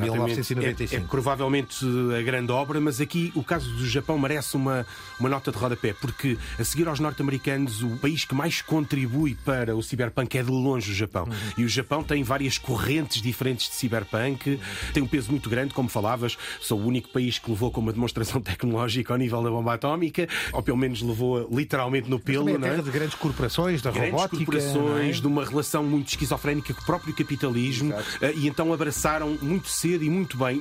[0.65, 0.95] 1995.
[0.95, 1.85] É, é provavelmente
[2.19, 4.87] a grande obra, mas aqui o caso do Japão merece uma,
[5.19, 9.77] uma nota de rodapé, porque a seguir aos norte-americanos, o país que mais contribui para
[9.77, 11.25] o cyberpunk é de longe o Japão.
[11.25, 11.53] Uhum.
[11.59, 14.59] E o Japão tem várias correntes diferentes de cyberpunk,
[14.93, 16.37] tem um peso muito grande, como falavas.
[16.61, 20.29] Sou o único país que levou com uma demonstração tecnológica ao nível da bomba atómica,
[20.53, 22.45] ou pelo menos levou literalmente no pelo.
[22.45, 22.83] Mas é terra é?
[22.83, 24.37] de grandes corporações, da grandes robótica.
[24.37, 25.21] corporações, é?
[25.21, 28.05] de uma relação muito esquizofrénica com o próprio capitalismo, Exato.
[28.21, 30.54] Eh, e então abraçaram muito cedo e muito bem.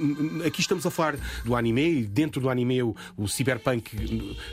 [0.46, 3.96] Aqui estamos a falar do anime, e dentro do anime o, o cyberpunk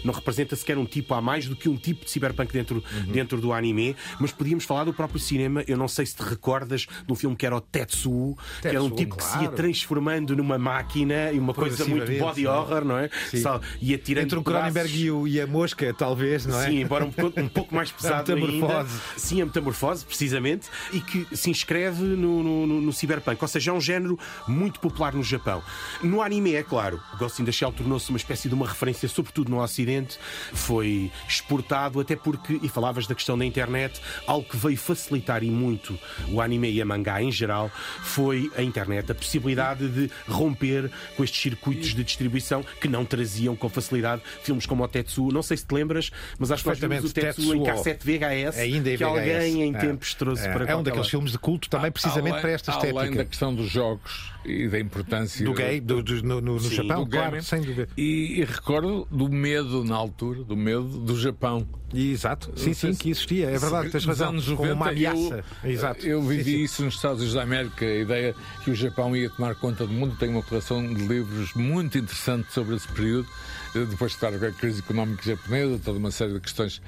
[0.04, 3.12] não representa sequer um tipo, há mais do que um tipo de cyberpunk dentro uhum.
[3.12, 5.64] dentro do anime, mas podíamos falar do próprio cinema.
[5.66, 8.68] Eu não sei se te recordas de um filme que era o Tetsuo, Tetsuo que
[8.68, 9.32] era um tipo claro.
[9.32, 13.10] que se ia transformando numa máquina e uma coisa muito body horror, não é?
[13.40, 16.66] Só, ia tirando Entre o Cronenberg e, o, e, a mosca, talvez, não é?
[16.66, 18.74] Sim, embora um, pouco, um pouco mais pesado a metamorfose.
[18.74, 19.02] ainda.
[19.16, 23.40] Sim, a metamorfose, precisamente, e que se inscreve no, no, no, no cyberpunk.
[23.40, 25.62] Ou seja, é um género muito popular no Japão.
[26.02, 29.50] No anime, é claro, Ghost in the Shell tornou-se uma espécie de uma referência, sobretudo
[29.50, 30.18] no Ocidente.
[30.52, 35.50] Foi exportado, até porque, e falavas da questão da internet, algo que veio facilitar e
[35.50, 37.70] muito o anime e a mangá em geral,
[38.02, 43.54] foi a internet, a possibilidade de romper com estes circuitos de distribuição que não traziam
[43.54, 45.32] com facilidade filmes como o Tetsuo.
[45.32, 48.58] Não sei se te lembras, mas acho que nós temos o Tetsuo, em cassete VHS,
[48.58, 49.02] Ainda que VHS.
[49.02, 49.78] alguém em é.
[49.78, 50.52] tempos trouxe é.
[50.52, 53.00] para É um daqueles filmes de culto também, precisamente além, para esta estética.
[53.00, 56.76] Além da questão dos jogos e da importância do gay do, do, no, no Sim,
[56.76, 57.88] Japão, claro, sem dúvida.
[57.96, 61.66] E, e, recordo do medo na altura, do medo do Japão.
[61.92, 65.44] Exato, sim, sim, que existia, é verdade, tens razão, anos 90, uma ameaça.
[65.62, 66.06] Eu, Exato.
[66.06, 66.64] eu vivi sim, sim.
[66.64, 69.92] isso nos Estados Unidos da América, a ideia que o Japão ia tomar conta do
[69.92, 70.16] mundo.
[70.16, 73.28] Tenho uma coleção de livros muito interessante sobre esse período.
[73.72, 76.82] Depois, claro, a crise económica japonesa, toda uma série de questões,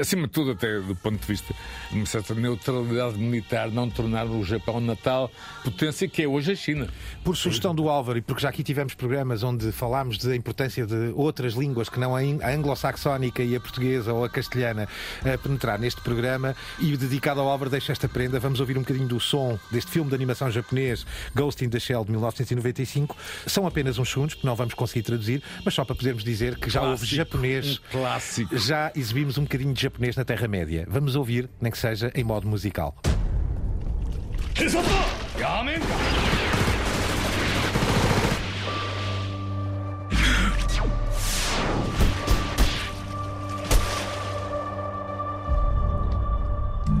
[0.00, 1.54] acima de tudo, até do ponto de vista
[1.90, 5.30] de uma certa neutralidade militar, não tornar o Japão natal
[5.62, 6.88] potência que é hoje a China.
[7.22, 11.12] Por sugestão do Álvaro, e porque já aqui tivemos programas onde falámos da importância de
[11.14, 14.88] outras línguas que não a anglo-saxónica e a portuguesa ou a castelhana
[15.24, 18.40] a penetrar neste programa, e dedicado ao Álvaro, deixa esta prenda.
[18.40, 22.04] Vamos ouvir um bocadinho do som deste filme de animação japonês, Ghost in the Shell,
[22.04, 23.16] de 1995.
[23.46, 26.56] São apenas uns segundos, que não vamos conseguir traduzir, mas só para poder podemos dizer
[26.56, 27.78] que já clássico, houve japonês.
[27.78, 28.58] Um clássico.
[28.58, 30.86] Já exibimos um bocadinho de japonês na Terra-média.
[30.88, 32.96] Vamos ouvir, nem que seja em modo musical.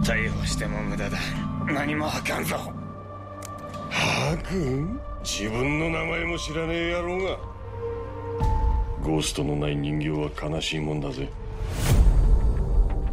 [0.06, 1.18] 逮捕しても無駄だ。
[1.66, 2.72] 何もあかんぞ。
[3.90, 5.00] 吐く？
[5.24, 7.38] 自分の名前も知らねえ野郎が。
[9.02, 11.28] ゴーストのない人形は悲しいもんだぜ。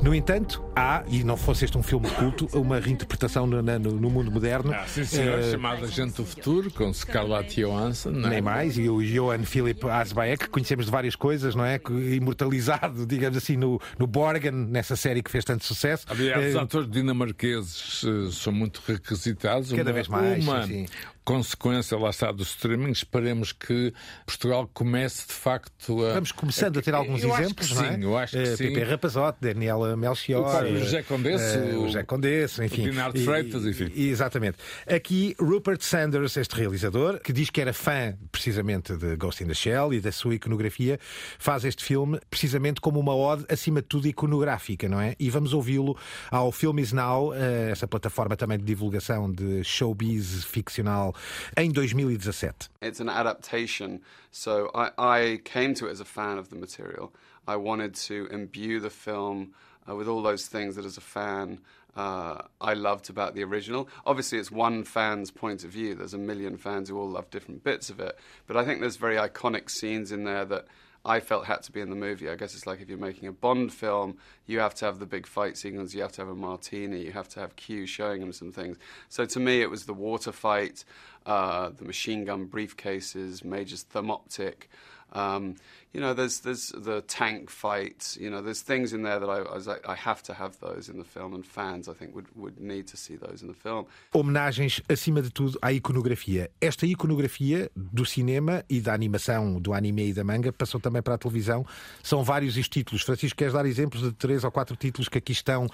[0.04, 4.10] No entanto, há, e não fosse este um filme culto, uma reinterpretação no, no, no
[4.10, 4.74] mundo moderno.
[4.74, 8.10] Ah, sim, senhor, eh, chamada Gente do Futuro, com Scarlett Johansson.
[8.12, 8.32] Não é?
[8.32, 11.80] Nem mais, e o Johan Philip Asbaek, que conhecemos de várias coisas, não é?
[11.80, 16.06] Que Imortalizado, digamos assim, no, no Borgen, nessa série que fez tanto sucesso.
[16.10, 19.72] Aliás, os Eh, atores dinamarqueses eh, são muito requisitados.
[19.72, 20.94] Cada Uma- vez mais, Uma sim, sim.
[21.24, 22.92] Consequência, lá está, do streaming.
[22.92, 23.94] Esperemos que
[24.26, 26.14] Portugal comece, de facto, a.
[26.14, 27.94] Vamos começando a ter alguns Eu acho exemplos, que não é?
[27.96, 28.74] sim, eu acho que Eh, sim.
[28.74, 32.82] Pepe Rapazote, Daniela Melchior, O próprio eh, José Condesso, eh, o José Condesso, enfim.
[32.88, 33.92] o Dinardo E- Freitas, enfim.
[33.94, 34.58] e- Exatamente.
[34.88, 39.54] Aqui, Rupert Sanders, este realizador, que diz que era fã precisamente de Ghost in the
[39.54, 41.00] Shell e da sua iconografia,
[41.40, 45.16] faz este filme precisamente como uma ode, acima de tudo, iconográfica, não é?
[45.20, 45.98] E vamos ouvi-lo
[46.30, 51.13] ao Film Is Now, eh, essa plataforma também de divulgação de showbiz ficcional,
[51.58, 52.70] em 2017.
[52.82, 57.14] It's an adaptation, so I, came to it as a fan of the material.
[57.48, 59.54] I wanted to imbue the film
[59.90, 61.60] uh, with all those things that, as a fan,
[61.96, 63.90] uh, I loved about the original.
[64.06, 65.96] Obviously, it's one fan's point of view.
[65.96, 68.98] There's a million fans who all love different bits of it, but I think there's
[68.98, 70.66] very iconic scenes in there that.
[71.06, 72.30] I felt had to be in the movie.
[72.30, 75.06] I guess it's like if you're making a Bond film, you have to have the
[75.06, 78.22] big fight sequence, you have to have a martini, you have to have Q showing
[78.22, 78.78] him some things.
[79.10, 80.86] So to me, it was the water fight,
[81.26, 84.70] uh, the machine gun briefcases, Major's thermoptic.
[85.14, 85.56] Um,
[85.94, 88.18] you know, there's there's the tank fight.
[88.20, 90.58] You know, there's things in there that I, I was like, I have to have
[90.60, 93.48] those in the film, and fans I think would would need to see those in
[93.48, 93.86] the film.
[94.12, 96.50] homenagens, acima de tudo, à iconografia.
[96.60, 101.14] Esta iconografia do cinema e da animação, do anime e da manga, passou também para
[101.14, 101.66] a televisão.
[102.02, 103.04] São vários os títulos.
[103.04, 105.68] Francisco, queres dar exemplos de três ou quatro títulos que aqui estão,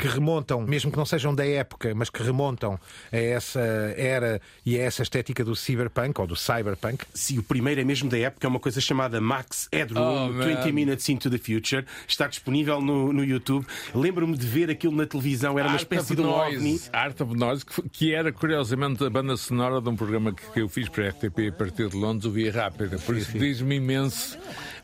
[0.00, 2.78] que remontam, mesmo que não sejam da época, mas que remontam
[3.12, 7.04] a essa era e a essa estética do cyberpunk ou do cyberpunk?
[7.12, 10.56] Sim, o primeiro é mesmo da época, é uma coisa chamada Max Headroom, Oh, man.
[10.56, 11.84] 20 Minutes into the Future.
[12.06, 13.66] Está disponível no, no YouTube.
[13.94, 16.80] Lembro-me de ver aquilo na televisão, era uma Art espécie de um Noise, ovni.
[16.92, 20.68] Art of Noise, que, era curiosamente a banda sonora de um programa que, que eu
[20.68, 22.98] fiz para a RTP a partir de Londres, o Via Rápida.
[22.98, 24.38] Por isso diz-me imenso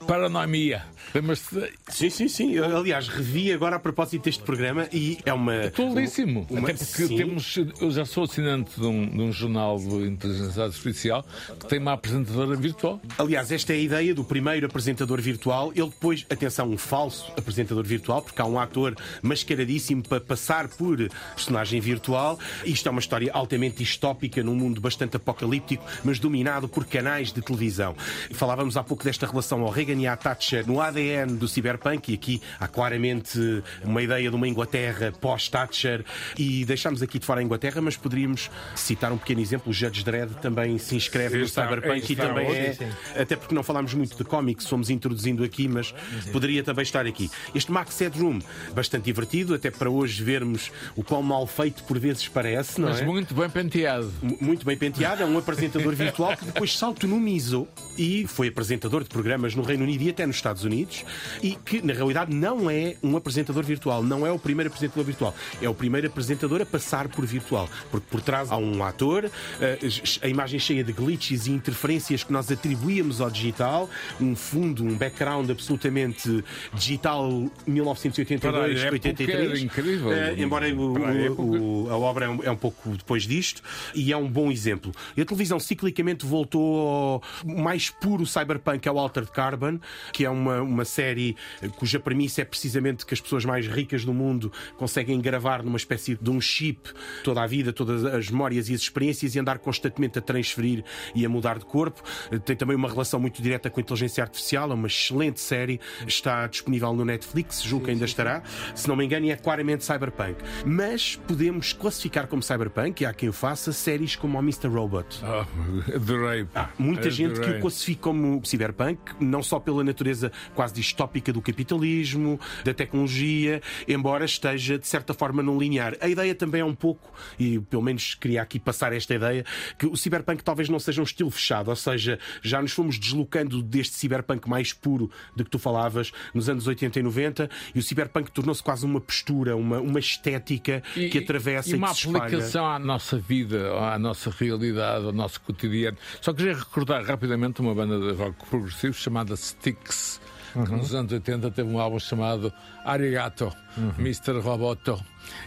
[0.07, 0.85] Paranomia.
[1.15, 1.73] Lembras-te?
[1.89, 2.53] Sim, sim, sim.
[2.53, 5.71] Eu, aliás, revi agora a propósito deste programa e é uma.
[5.71, 6.47] Tolíssimo.
[6.51, 7.17] uma- Até porque sim.
[7.17, 7.57] temos.
[7.81, 11.25] Eu já sou assinante de um, de um jornal de inteligência artificial
[11.61, 13.01] que tem uma apresentadora virtual.
[13.19, 15.73] Aliás, esta é a ideia do primeiro apresentador virtual.
[15.75, 20.97] Ele depois, atenção, um falso apresentador virtual, porque há um ator mascaradíssimo para passar por
[21.35, 22.39] personagem virtual.
[22.65, 27.43] Isto é uma história altamente distópica num mundo bastante apocalíptico, mas dominado por canais de
[27.43, 27.95] televisão.
[28.33, 32.15] Falávamos há pouco desta relação ao Reagan e à Thatcher no ADN do cyberpunk e
[32.15, 33.39] aqui há claramente
[33.85, 36.05] uma ideia de uma Inglaterra pós-Thatcher
[36.39, 39.71] e deixámos aqui de fora a Inglaterra, mas poderíamos citar um pequeno exemplo.
[39.71, 42.89] O Judge Dredd também se inscreve no está- cyberpunk e também é sim.
[43.19, 45.95] até porque não falámos muito de cómics, fomos introduzindo aqui, mas
[46.33, 47.31] poderia também estar aqui.
[47.55, 48.39] Este Max Headroom,
[48.75, 53.01] bastante divertido, até para hoje vermos o quão mal feito por vezes parece, não Mas
[53.01, 53.05] é?
[53.05, 54.13] muito bem penteado.
[54.23, 59.03] M- Muito bem penteado, é um apresentador virtual que depois se autonomizou e foi apresentador
[59.03, 61.05] de programas no Reino Unido e até nos Estados Unidos
[61.43, 65.35] e que na realidade não é um apresentador virtual, não é o primeiro apresentador virtual,
[65.61, 69.79] é o primeiro apresentador a passar por virtual, porque por trás há um ator, eh,
[70.23, 73.89] a imagem cheia de glitches e interferências que nós atribuíamos ao digital,
[74.21, 77.29] um fundo, um background absolutamente digital
[77.67, 79.51] 1982, Para a época 83.
[79.51, 80.13] era incrível.
[80.13, 83.63] Eh, embora o- a o- a obra é um, é um pouco depois disto
[83.95, 84.93] e é um bom exemplo.
[85.17, 89.72] E a televisão ciclicamente voltou ao mais puro cyberpunk, é o Altered Carbon,
[90.13, 91.37] que é uma, uma série
[91.77, 96.17] cuja premissa é precisamente que as pessoas mais ricas do mundo conseguem gravar numa espécie
[96.21, 96.91] de um chip
[97.23, 101.25] toda a vida, todas as memórias e as experiências e andar constantemente a transferir e
[101.25, 102.03] a mudar de corpo.
[102.45, 106.47] Tem também uma relação muito direta com a inteligência artificial, é uma excelente série, está
[106.47, 108.43] disponível no Netflix, julgo que ainda estará.
[108.75, 110.37] Se não me engano, e é claramente cyberpunk.
[110.65, 114.69] Mas podemos classificar como cyberpunk, e há quem o faça, séries como o Mr.
[114.69, 115.21] Robot.
[115.23, 115.47] Ah,
[115.95, 116.47] adorei.
[116.55, 117.59] Há muita gente que Adorei.
[117.59, 124.25] o classifica como cyberpunk, não só pela natureza quase distópica do capitalismo, da tecnologia, embora
[124.25, 125.97] esteja de certa forma não linear.
[126.01, 129.45] A ideia também é um pouco, e pelo menos queria aqui passar esta ideia,
[129.79, 133.63] que o cyberpunk talvez não seja um estilo fechado, ou seja, já nos fomos deslocando
[133.63, 137.83] deste cyberpunk mais puro de que tu falavas nos anos 80 e 90, e o
[137.83, 142.07] cyberpunk tornou-se quase uma postura, uma, uma estética E- que atravessa e, e uma se
[142.07, 142.25] espalha.
[142.25, 145.97] aplicação à nossa vida, à nossa realidade, ao nosso cotidiano.
[146.21, 150.21] Só queria recordar rapidamente uma banda de rock progressivo chamada Styx,
[150.53, 152.53] que nos anos 80 teve um álbum chamado
[152.85, 153.53] Arigato,
[153.99, 154.41] Mr.
[154.41, 155.03] Roboto.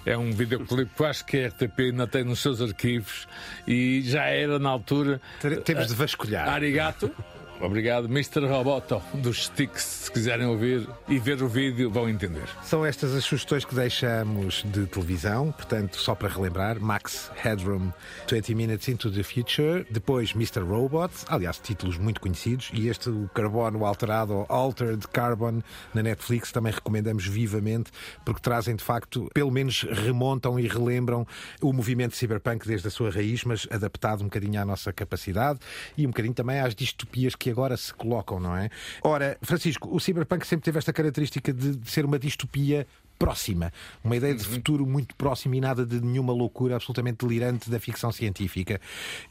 [0.05, 3.27] É um videoclipe que acho que a RTP ainda tem nos seus arquivos
[3.67, 5.21] e já era na altura.
[5.63, 6.49] Temos de vasculhar.
[6.49, 7.11] Arigato.
[7.61, 8.45] Obrigado, Mr.
[8.47, 9.83] Roboto dos Sticks.
[9.83, 12.47] Se quiserem ouvir e ver o vídeo, vão entender.
[12.63, 15.51] São estas as sugestões que deixamos de televisão.
[15.51, 17.91] Portanto, só para relembrar: Max Headroom,
[18.29, 19.85] 20 Minutes into the Future.
[19.89, 20.59] Depois, Mr.
[20.61, 21.13] Robot.
[21.27, 22.69] Aliás, títulos muito conhecidos.
[22.73, 25.61] E este, o Carbono Alterado, Altered Carbon,
[25.93, 27.89] na Netflix, também recomendamos vivamente,
[28.25, 31.25] porque trazem de facto, pelo menos remontam e relembram
[31.61, 35.59] o movimento cyberpunk desde a sua raiz, mas adaptado um bocadinho à nossa capacidade
[35.97, 38.71] e um bocadinho também às distopias que que agora se colocam, não é?
[39.03, 42.87] Ora, Francisco, o cyberpunk sempre teve esta característica de, de ser uma distopia
[43.19, 43.71] próxima,
[44.03, 44.55] uma ideia de uhum.
[44.55, 48.81] futuro muito próximo e nada de nenhuma loucura absolutamente delirante da ficção científica.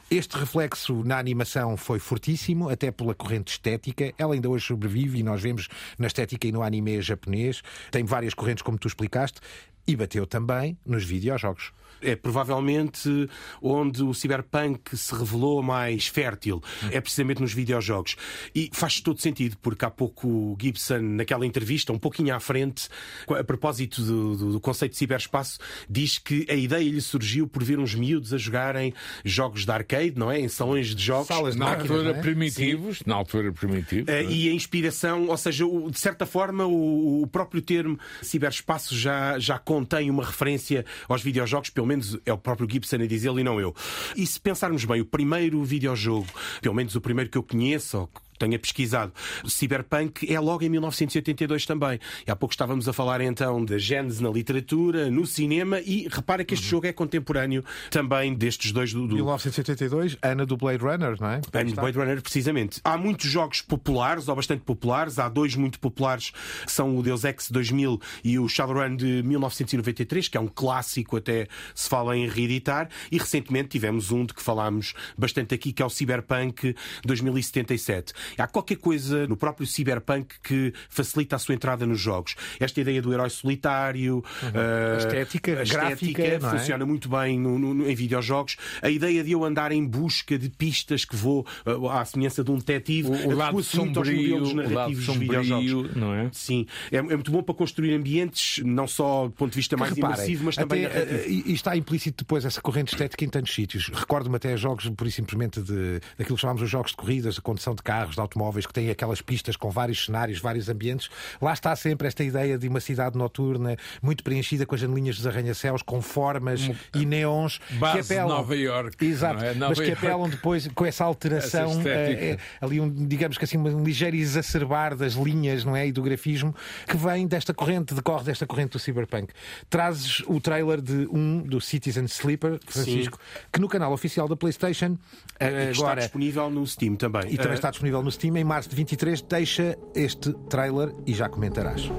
[0.08, 4.14] Este reflexo na animação foi fortíssimo, até pela corrente estética.
[4.16, 7.62] Ela ainda hoje sobrevive e nós vemos na estética e no anime japonês.
[7.90, 9.40] Tem várias correntes, como tu explicaste,
[9.88, 11.72] e bateu também nos videojogos
[12.04, 13.28] é provavelmente
[13.60, 18.16] onde o cyberpunk se revelou mais fértil, é precisamente nos videojogos.
[18.54, 22.88] E faz todo sentido, porque há pouco o Gibson, naquela entrevista, um pouquinho à frente,
[23.28, 27.62] a propósito do, do, do conceito de ciberespaço, diz que a ideia lhe surgiu por
[27.62, 28.92] ver uns miúdos a jogarem
[29.24, 30.40] jogos de arcade, não é?
[30.40, 31.28] Em salões de jogos.
[31.28, 32.14] Salas na altura é?
[32.14, 33.04] primitivos, Sim.
[33.06, 34.12] na altura primitivos.
[34.12, 39.38] Uh, e a inspiração, ou seja, de certa forma, o, o próprio termo ciberespaço já,
[39.38, 43.38] já contém uma referência aos videojogos, pelo menos menos é o próprio Gibson a dizê-lo
[43.38, 43.74] e não eu.
[44.16, 46.26] E se pensarmos bem, o primeiro videojogo,
[46.60, 49.12] pelo menos o primeiro que eu conheço, ou tenha pesquisado.
[49.46, 51.98] Cyberpunk é logo em 1982 também.
[52.26, 56.44] E há pouco estávamos a falar então da gênese na literatura, no cinema e repara
[56.44, 56.70] que este uhum.
[56.70, 59.14] jogo é contemporâneo também destes dois do, do...
[59.14, 61.40] 1982, ano do Blade Runner, não é?
[61.52, 62.80] Ano do Blade Runner, precisamente.
[62.84, 65.18] Há muitos jogos populares, ou bastante populares.
[65.18, 66.30] Há dois muito populares,
[66.64, 71.16] que são o Deus Ex 2000 e o Shadowrun de 1993, que é um clássico,
[71.16, 72.88] até se fala em reeditar.
[73.10, 78.12] E recentemente tivemos um de que falámos bastante aqui, que é o Cyberpunk 2077.
[78.38, 82.34] Há qualquer coisa no próprio cyberpunk que facilita a sua entrada nos jogos.
[82.58, 84.48] Esta ideia do herói solitário, uhum.
[84.48, 86.40] uh, a estética, a estética gráfica, é?
[86.40, 88.56] funciona muito bem no, no, em videojogos.
[88.82, 92.50] A ideia de eu andar em busca de pistas que vou uh, à semelhança de
[92.50, 95.94] um detetive, o, o lado sombrio, aos narrativos dos videojogos.
[95.94, 96.28] Não é?
[96.32, 99.92] Sim, é, é, muito bom para construir ambientes, não só do ponto de vista mais
[99.92, 101.48] reparem, imersivo, mas também até, narrativo.
[101.48, 103.90] E está implícito depois essa corrente estética em tantos sítios.
[103.92, 107.74] Recordo-me até jogos, por simplesmente, de, daquilo que chamamos os jogos de corridas, de condução
[107.74, 111.08] de carros de automóveis que têm aquelas pistas com vários cenários, vários ambientes.
[111.40, 115.26] Lá está sempre esta ideia de uma cidade noturna muito preenchida com as janelinhas dos
[115.26, 118.28] arranha-céus, com formas um, e neons que apelam.
[118.28, 119.04] Nova York.
[119.04, 119.54] Exato, é?
[119.54, 123.58] mas que apelam depois com essa alteração, essa é, é, ali um, digamos que assim,
[123.58, 125.86] um ligeiro exacerbar das linhas não é?
[125.86, 126.54] e do grafismo
[126.86, 129.32] que vem desta corrente, decorre desta corrente do cyberpunk.
[129.68, 133.40] Trazes o trailer de um do Citizen Sleeper, Francisco, Sim.
[133.52, 134.96] que no canal oficial da PlayStation
[135.38, 137.32] agora está disponível no Steam também.
[137.32, 137.54] E também uh...
[137.54, 138.36] está disponível no Steam.
[138.36, 141.90] Em março de 23, deixa este trailer e já comentarás.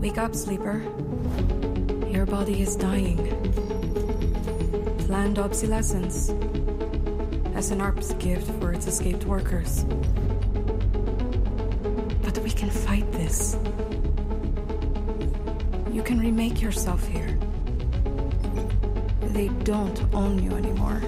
[0.00, 0.82] Wake up, sleeper.
[2.12, 3.18] Your body is dying.
[5.06, 6.32] Planned obsolescence.
[7.56, 9.84] SNRP's gift for its escaped workers.
[12.22, 13.56] But we can fight this.
[15.92, 17.38] You can remake yourself here.
[19.32, 21.00] They don't own you anymore.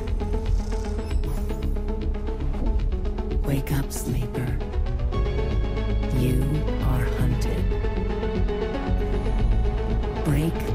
[3.55, 4.59] Wake up, sleeper.
[6.19, 6.43] You
[6.91, 7.65] are hunted.
[10.25, 10.74] Break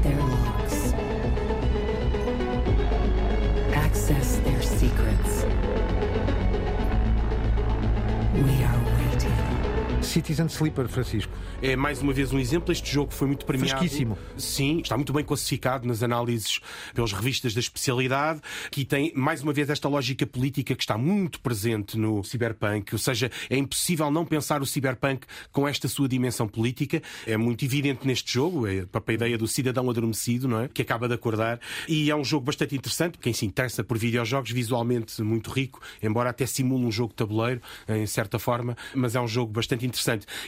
[10.10, 11.32] Citizen Sleeper, Francisco.
[11.62, 12.72] É mais uma vez um exemplo.
[12.72, 13.78] Este jogo foi muito premiado.
[13.78, 14.18] Fresquíssimo.
[14.36, 16.58] Sim, está muito bem classificado nas análises
[16.92, 18.40] pelas revistas da especialidade.
[18.72, 22.92] Que tem mais uma vez esta lógica política que está muito presente no Cyberpunk.
[22.92, 27.00] Ou seja, é impossível não pensar o Cyberpunk com esta sua dimensão política.
[27.24, 30.68] É muito evidente neste jogo, é a ideia do cidadão adormecido, não é?
[30.68, 31.60] Que acaba de acordar.
[31.86, 33.16] E é um jogo bastante interessante.
[33.16, 37.60] Quem se interessa por videojogos, visualmente muito rico, embora até simule um jogo de tabuleiro,
[37.88, 39.99] em certa forma, mas é um jogo bastante interessante.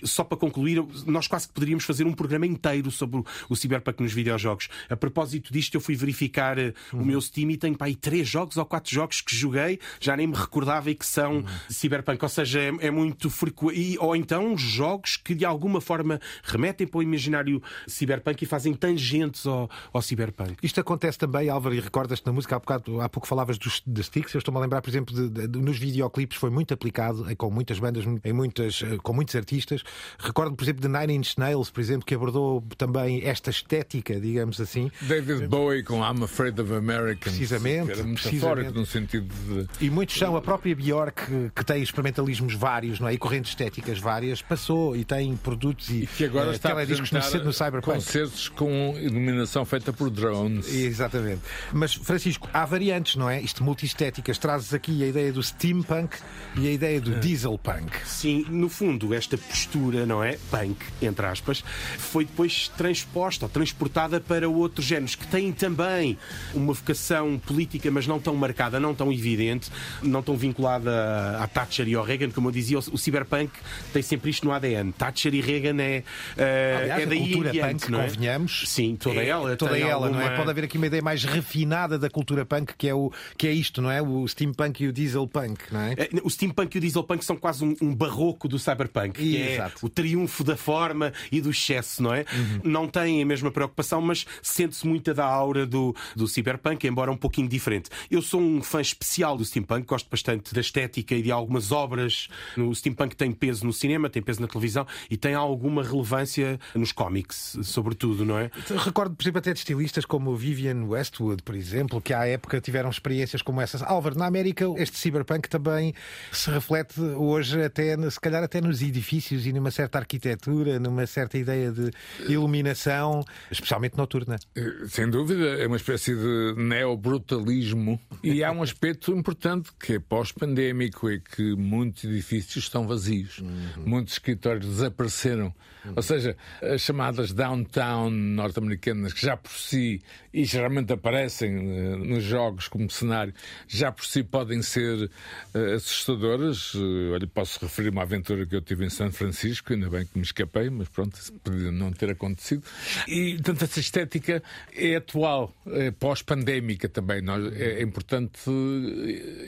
[0.03, 4.13] Só para concluir, nós quase que poderíamos fazer um programa inteiro sobre o, Cyberpunk nos
[4.13, 4.69] videojogos.
[4.89, 7.03] A propósito disto, eu fui verificar uh, uhum.
[7.03, 10.17] o meu Steam e tenho para aí três jogos ou quatro jogos que joguei, já
[10.17, 11.45] nem me recordava e que são uhum.
[11.69, 12.23] Cyberpunk.
[12.23, 13.99] Ou seja, é, é muito frequente.
[13.99, 19.47] Ou então jogos que de alguma forma remetem para o imaginário Cyberpunk e fazem tangentes
[19.47, 20.57] ao, ao Cyberpunk.
[20.63, 24.07] Isto acontece também, Álvaro, e recordas-te na música, há, bocado, há pouco falavas dos, dos
[24.07, 27.25] sticks, eu estou-me a lembrar, por exemplo, de, de, de, nos videoclipes foi muito aplicado,
[27.37, 29.83] com muitas bandas, em muitas, eh, com muitos artistas.
[30.19, 34.61] Recordo, por exemplo, de Nine Inch Nails, por exemplo, que abordou também esta estética, digamos
[34.61, 34.91] assim.
[35.03, 37.37] David Bowie com I'm Afraid of Americans.
[37.37, 37.87] Precisamente.
[37.87, 38.73] Que era precisamente.
[38.73, 39.85] no sentido de.
[39.85, 43.15] E muitos são, a própria Bjork, que, tem experimentalismos vários, não é?
[43.15, 47.45] E correntes estéticas várias, passou e tem produtos e, Que agora eh, está a no,
[47.45, 47.95] no Cyberpunk.
[47.95, 50.73] concertos com iluminação feita por drones.
[50.73, 51.41] Exatamente.
[51.73, 53.41] Mas, Francisco, há variantes, não é?
[53.41, 54.39] Isto multiestéticas.
[54.39, 56.17] Trazes aqui a ideia do steampunk
[56.57, 58.07] e a ideia do dieselpunk.
[58.07, 60.39] Sim, no fundo, esta postura, não é?
[60.51, 61.63] Punk, entre aspas,
[61.99, 66.19] foi depois transposta ou transportada para outros géneros que têm também
[66.55, 69.71] uma vocação política, mas não tão marcada, não tão evidente,
[70.03, 72.31] não tão vinculada à Thatcher e ao Reagan.
[72.31, 73.51] Como eu dizia, o cyberpunk
[73.93, 74.93] tem sempre isto no ADN.
[74.93, 76.03] Thatcher e Reagan é,
[76.37, 78.05] eh, Aliás, é a daí cultura em diante, punk, não é?
[78.09, 78.65] convenhamos.
[78.67, 79.57] Sim, toda é- ela.
[79.57, 80.23] Toda ela, não é?
[80.25, 83.47] alguma- Pode haver aqui uma ideia mais refinada da cultura punk, que é, o, que
[83.47, 84.01] é isto, não é?
[84.03, 85.93] O steampunk e o dieselpunk, não é?
[85.93, 89.79] É, O steampunk e o dieselpunk são quase um, um barroco do cyberpunk, que Exato.
[89.83, 92.25] é o triunfo da forma e do excesso, não é?
[92.65, 97.17] Não têm a mesma preocupação, mas sente-se muita da aura do, do cyberpunk, embora um
[97.17, 97.91] pouquinho diferente.
[98.11, 102.29] Eu sou um fã especial do steampunk, gosto bastante da estética e de algumas obras.
[102.57, 106.93] O steampunk tem peso no cinema, tem peso na televisão e tem alguma relevância nos
[106.93, 108.51] cómics, sobretudo, não é?
[108.85, 112.91] Recordo, por exemplo, até de estilistas como Vivian Westwood, por exemplo, que à época tiveram
[112.91, 113.83] experiências como essas.
[113.83, 115.95] Álvaro, na América, este cyberpunk também
[116.31, 119.12] se reflete hoje, até, se calhar, até nos edifícios
[119.47, 121.91] e numa certa arquitetura, numa certa ideia de
[122.29, 124.39] iluminação, especialmente noturna.
[124.55, 128.01] Eh, Sem dúvida, é uma espécie de neobrutalismo.
[128.23, 133.43] E há um aspecto importante que é pós-pandémico: é que muitos edifícios estão vazios.
[133.85, 135.55] Muitos escritórios desapareceram.
[135.97, 140.01] Ou seja, as chamadas downtown norte-americanas, que já por si,
[140.33, 143.35] e geralmente aparecem eh, nos jogos como cenário,
[143.67, 145.11] já por si podem ser
[145.55, 146.73] eh, assustadoras.
[146.75, 150.17] Eh, olha, posso referir uma aventura que eu tive em São Francisco, ainda bem que
[150.17, 152.63] me escapei, mas pronto, podia não ter acontecido.
[153.09, 154.43] E, portanto, essa estética
[154.75, 157.21] é atual, é pós-pandémica também.
[157.21, 158.41] Nós, é, é importante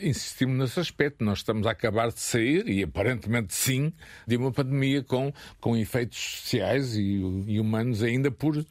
[0.02, 1.24] insistirmos nesse aspecto.
[1.24, 3.92] Nós estamos a acabar de sair, e aparentemente sim,
[4.26, 8.64] de uma pandemia com, com efeitos sociais e, e humanos ainda por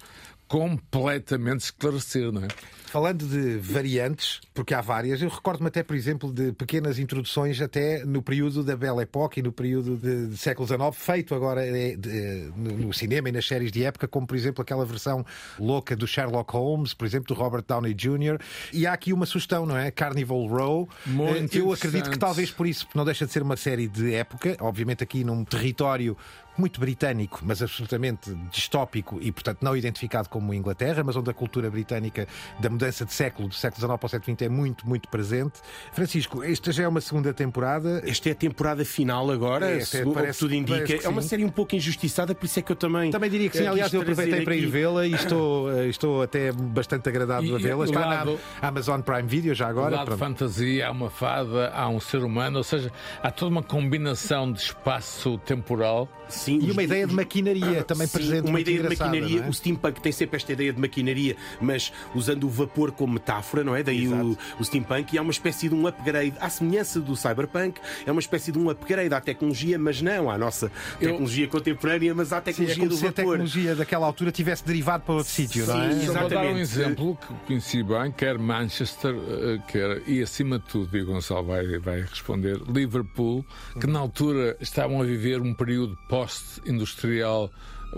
[0.47, 2.47] completamente esclarecer, não é?
[2.85, 8.05] Falando de variantes, porque há várias, eu recordo-me até, por exemplo, de pequenas introduções até
[8.05, 11.95] no período da Belle Époque e no período de, de século XIX, feito agora eh,
[11.97, 15.25] de- no, no cinema e nas séries de época, como por exemplo aquela versão
[15.59, 18.37] louca do Sherlock Holmes, por exemplo, do Robert Downey Jr.
[18.71, 19.89] E há aqui uma sugestão, não é?
[19.89, 20.87] Carnival Row.
[21.07, 23.87] Muito Eh, eu acredito que talvez por isso, porque não deixa de ser uma série
[23.87, 26.15] de época, obviamente aqui num território
[26.57, 31.69] muito britânico, mas absolutamente distópico e, portanto, não identificado como Inglaterra, mas onde a cultura
[31.69, 32.27] britânica
[32.59, 35.59] da mudança de século, do século XIX para o século XX, é muito, muito presente.
[35.91, 38.01] Francisco, esta já é uma segunda temporada.
[38.05, 41.05] Esta é a temporada final agora, É, segundo o que parece- tudo indica.
[41.05, 43.11] É uma série um pouco injustiçada, por isso é que eu também.
[43.11, 46.21] Também diria que sim, eh, aliás, eu aproveitei para ir vê-la e estou, eh, estou
[46.21, 47.85] até bastante agradado E- a vê-la.
[47.85, 50.03] Está lado- na Amazon Prime Video já Há agora.
[50.05, 50.17] pronto.
[50.19, 52.91] fantasia, há uma fada, há um ser humano, ou seja,
[53.21, 56.07] há toda uma combinação de espaço temporal.
[56.27, 58.49] Sim, E os- uma ideia de maquinaria também Sim, presente.
[58.49, 59.41] Uma ideia de maquinaria.
[59.43, 59.49] é?
[59.49, 63.75] O steampunk tem sempre esta ideia de maquinaria, mas usando o vapor como metáfora, não
[63.75, 63.83] é?
[63.83, 65.13] Daí o, o steampunk.
[65.13, 68.57] E é uma espécie de um upgrade, à semelhança do cyberpunk, é uma espécie de
[68.59, 72.75] um upgrade à tecnologia, mas não à nossa tecnologia contemporânea, mas à Sim, é tecnologia
[72.77, 73.23] como do se a vapor.
[73.23, 75.91] tecnologia daquela altura tivesse derivado para outro sítio, não é?
[75.93, 76.61] Sim, Só vou dar um Exatamente.
[76.61, 81.43] exemplo que conheci bem, quer Manchester, eh, quer, e acima de tudo, e o Gonçalo
[81.45, 83.45] vai, vai responder, Liverpool,
[83.79, 85.97] que na altura estavam a viver um período
[86.33, 87.51] pós-industrial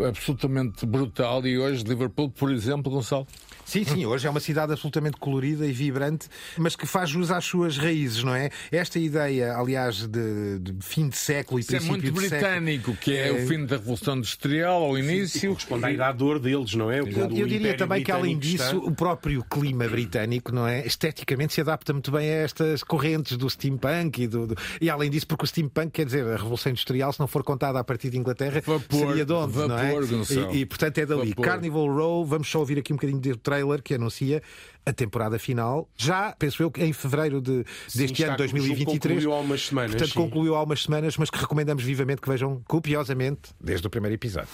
[0.08, 3.26] absolutamente brutal, e hoje Liverpool, por exemplo, Gonçalo,
[3.66, 7.44] Sim, sim, hoje é uma cidade absolutamente colorida e vibrante, mas que faz jus às
[7.44, 8.50] suas raízes, não é?
[8.72, 12.96] Esta ideia, aliás, de, de fim de século e isso é princípio muito de britânico,
[12.96, 15.50] que é, o fim da Revolução Industrial ao início.
[15.50, 17.00] Corresponde à idade de ouro deles, não é?
[17.00, 20.68] Eu, Quando o eu diria também que, além disso, está- o próprio clima britânico, não
[20.68, 20.86] é?
[20.86, 25.10] Esteticamente se adapta muito bem a estas correntes do steampunk e, do, do- e além
[25.10, 28.10] disso, porque o steampunk, quer dizer, a Revolução Industrial, se não for contada a partir
[28.10, 29.92] de Inglaterra, Vapor, seria de onde, não é?
[29.94, 30.08] vapor.
[30.54, 31.30] E, e, portanto é dali.
[31.30, 31.46] Vapor.
[31.46, 34.42] Carnival Row, vamos só ouvir aqui um bocadinho do trailer que anuncia
[34.86, 38.52] a temporada final, já, penso eu, que em fevereiro de, deste está- ano o jogo
[38.60, 39.24] 2023.
[39.24, 40.20] concluiu há umas semanas, Portanto, sim.
[40.20, 44.50] concluiu há umas semanas, mas que recomendamos vivamente que vejam copiosamente desde o primeiro episódio.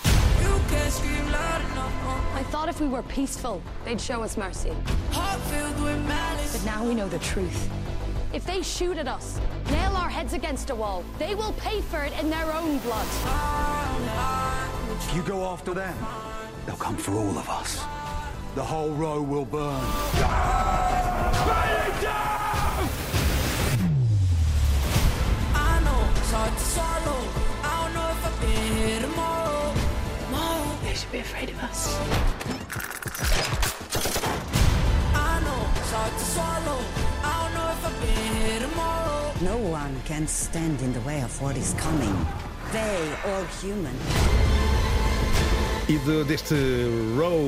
[2.40, 4.72] I thought if we were peaceful, they'd show us mercy.
[5.12, 7.70] But now we know the truth.
[8.34, 9.40] If they shoot at us,
[9.70, 13.06] nail our heads against a wall, they will pay for it in their own blood.
[14.98, 15.94] If you go after them,
[16.66, 17.80] they'll come for all of us.
[18.56, 19.82] The whole row will burn.
[25.54, 27.22] I know it's hard to swallow.
[27.64, 29.12] I don't know if I've been
[31.12, 32.00] be afraid of us.
[39.42, 42.16] No one can stand in the way of what is coming.
[42.72, 44.61] They, all human.
[45.92, 46.56] E de, deste
[47.18, 47.42] Row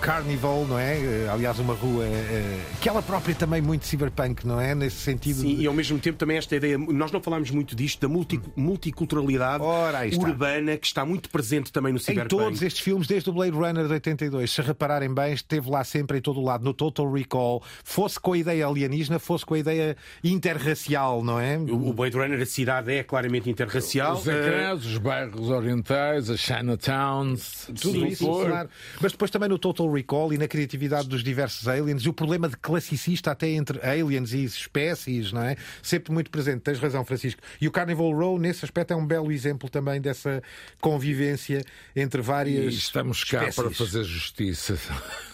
[0.00, 0.96] Carnival, não é?
[0.96, 4.76] Eh, Aliás, uma rua eh, que ela própria também muito cyberpunk, não é?
[4.76, 5.40] Nesse sentido.
[5.40, 8.08] Sim, de- e ao mesmo tempo também esta ideia, nós não falámos muito disto, da
[8.08, 9.64] multi- multiculturalidade
[10.06, 10.22] está.
[10.28, 12.28] urbana que está muito presente também no Em cyberpunk.
[12.44, 16.18] todos estes filmes, desde o Blade Runner de 82, se repararem bem, esteve lá sempre
[16.18, 19.58] em todo o lado, no Total Recall, fosse com a ideia alienígena, fosse com a
[19.58, 21.56] ideia interracial, não é?
[21.58, 24.14] O Blade Runner, a cidade é claramente interracial.
[24.14, 28.68] Os eh, ecrãs, os bairros orientais, as Chinatowns, Tudo isso, claro.
[29.00, 32.48] Mas depois também no Total Recall e na criatividade dos diversos aliens e o problema
[32.48, 35.56] de classicista até entre aliens e espécies, não é?
[35.82, 36.60] Sempre muito presente.
[36.60, 37.40] Tens razão, Francisco.
[37.60, 40.42] E o Carnival Row, nesse aspecto, é um belo exemplo também dessa
[40.80, 41.64] convivência
[41.94, 43.56] entre várias E estamos cá espécies.
[43.56, 44.78] para fazer justiça.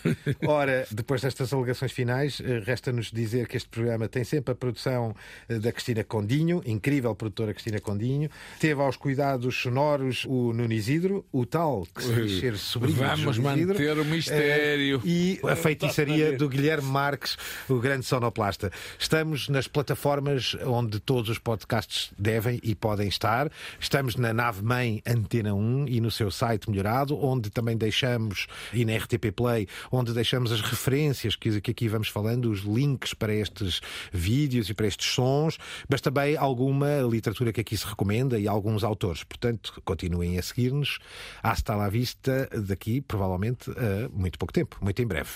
[0.47, 5.15] Ora, depois destas alegações finais, eh, resta-nos dizer que este programa tem sempre a produção
[5.49, 8.31] eh, da Cristina Condinho, incrível produtora Cristina Condinho.
[8.61, 12.13] Teve aos cuidados sonoros o Nuno Isidro, o tal que se
[13.19, 15.03] Vamos manter o mistério.
[15.05, 17.37] Eh, E a feitiçaria do Guilherme Marques,
[17.69, 18.71] o grande sonoplasta.
[18.99, 23.51] Estamos nas plataformas onde todos os podcasts devem e podem estar.
[23.79, 28.85] Estamos na nave mãe Antena 1 e no seu site melhorado, onde também deixamos, e
[28.85, 33.81] na RTP Play, onde deixamos as referências que, aqui vamos falando, os links para estes
[34.13, 35.59] vídeos e para estes sons,
[35.89, 39.23] mas também alguma literatura que aqui se recomenda e alguns autores.
[39.25, 40.99] Portanto, continuem a seguir-nos.
[41.43, 45.31] Hasta la vista, daqui, provavelmente, a muito pouco tempo, muito em breve.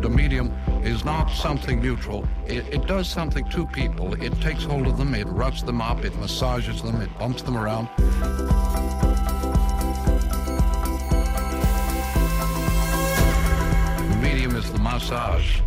[0.00, 0.50] The medium
[0.84, 2.24] is not something neutral.
[2.46, 4.14] It, it does something to people.
[4.22, 7.56] It takes hold of them, it roughs them up, it massages them, it bumps them
[7.56, 7.88] around.
[14.08, 15.60] The medium is the massage.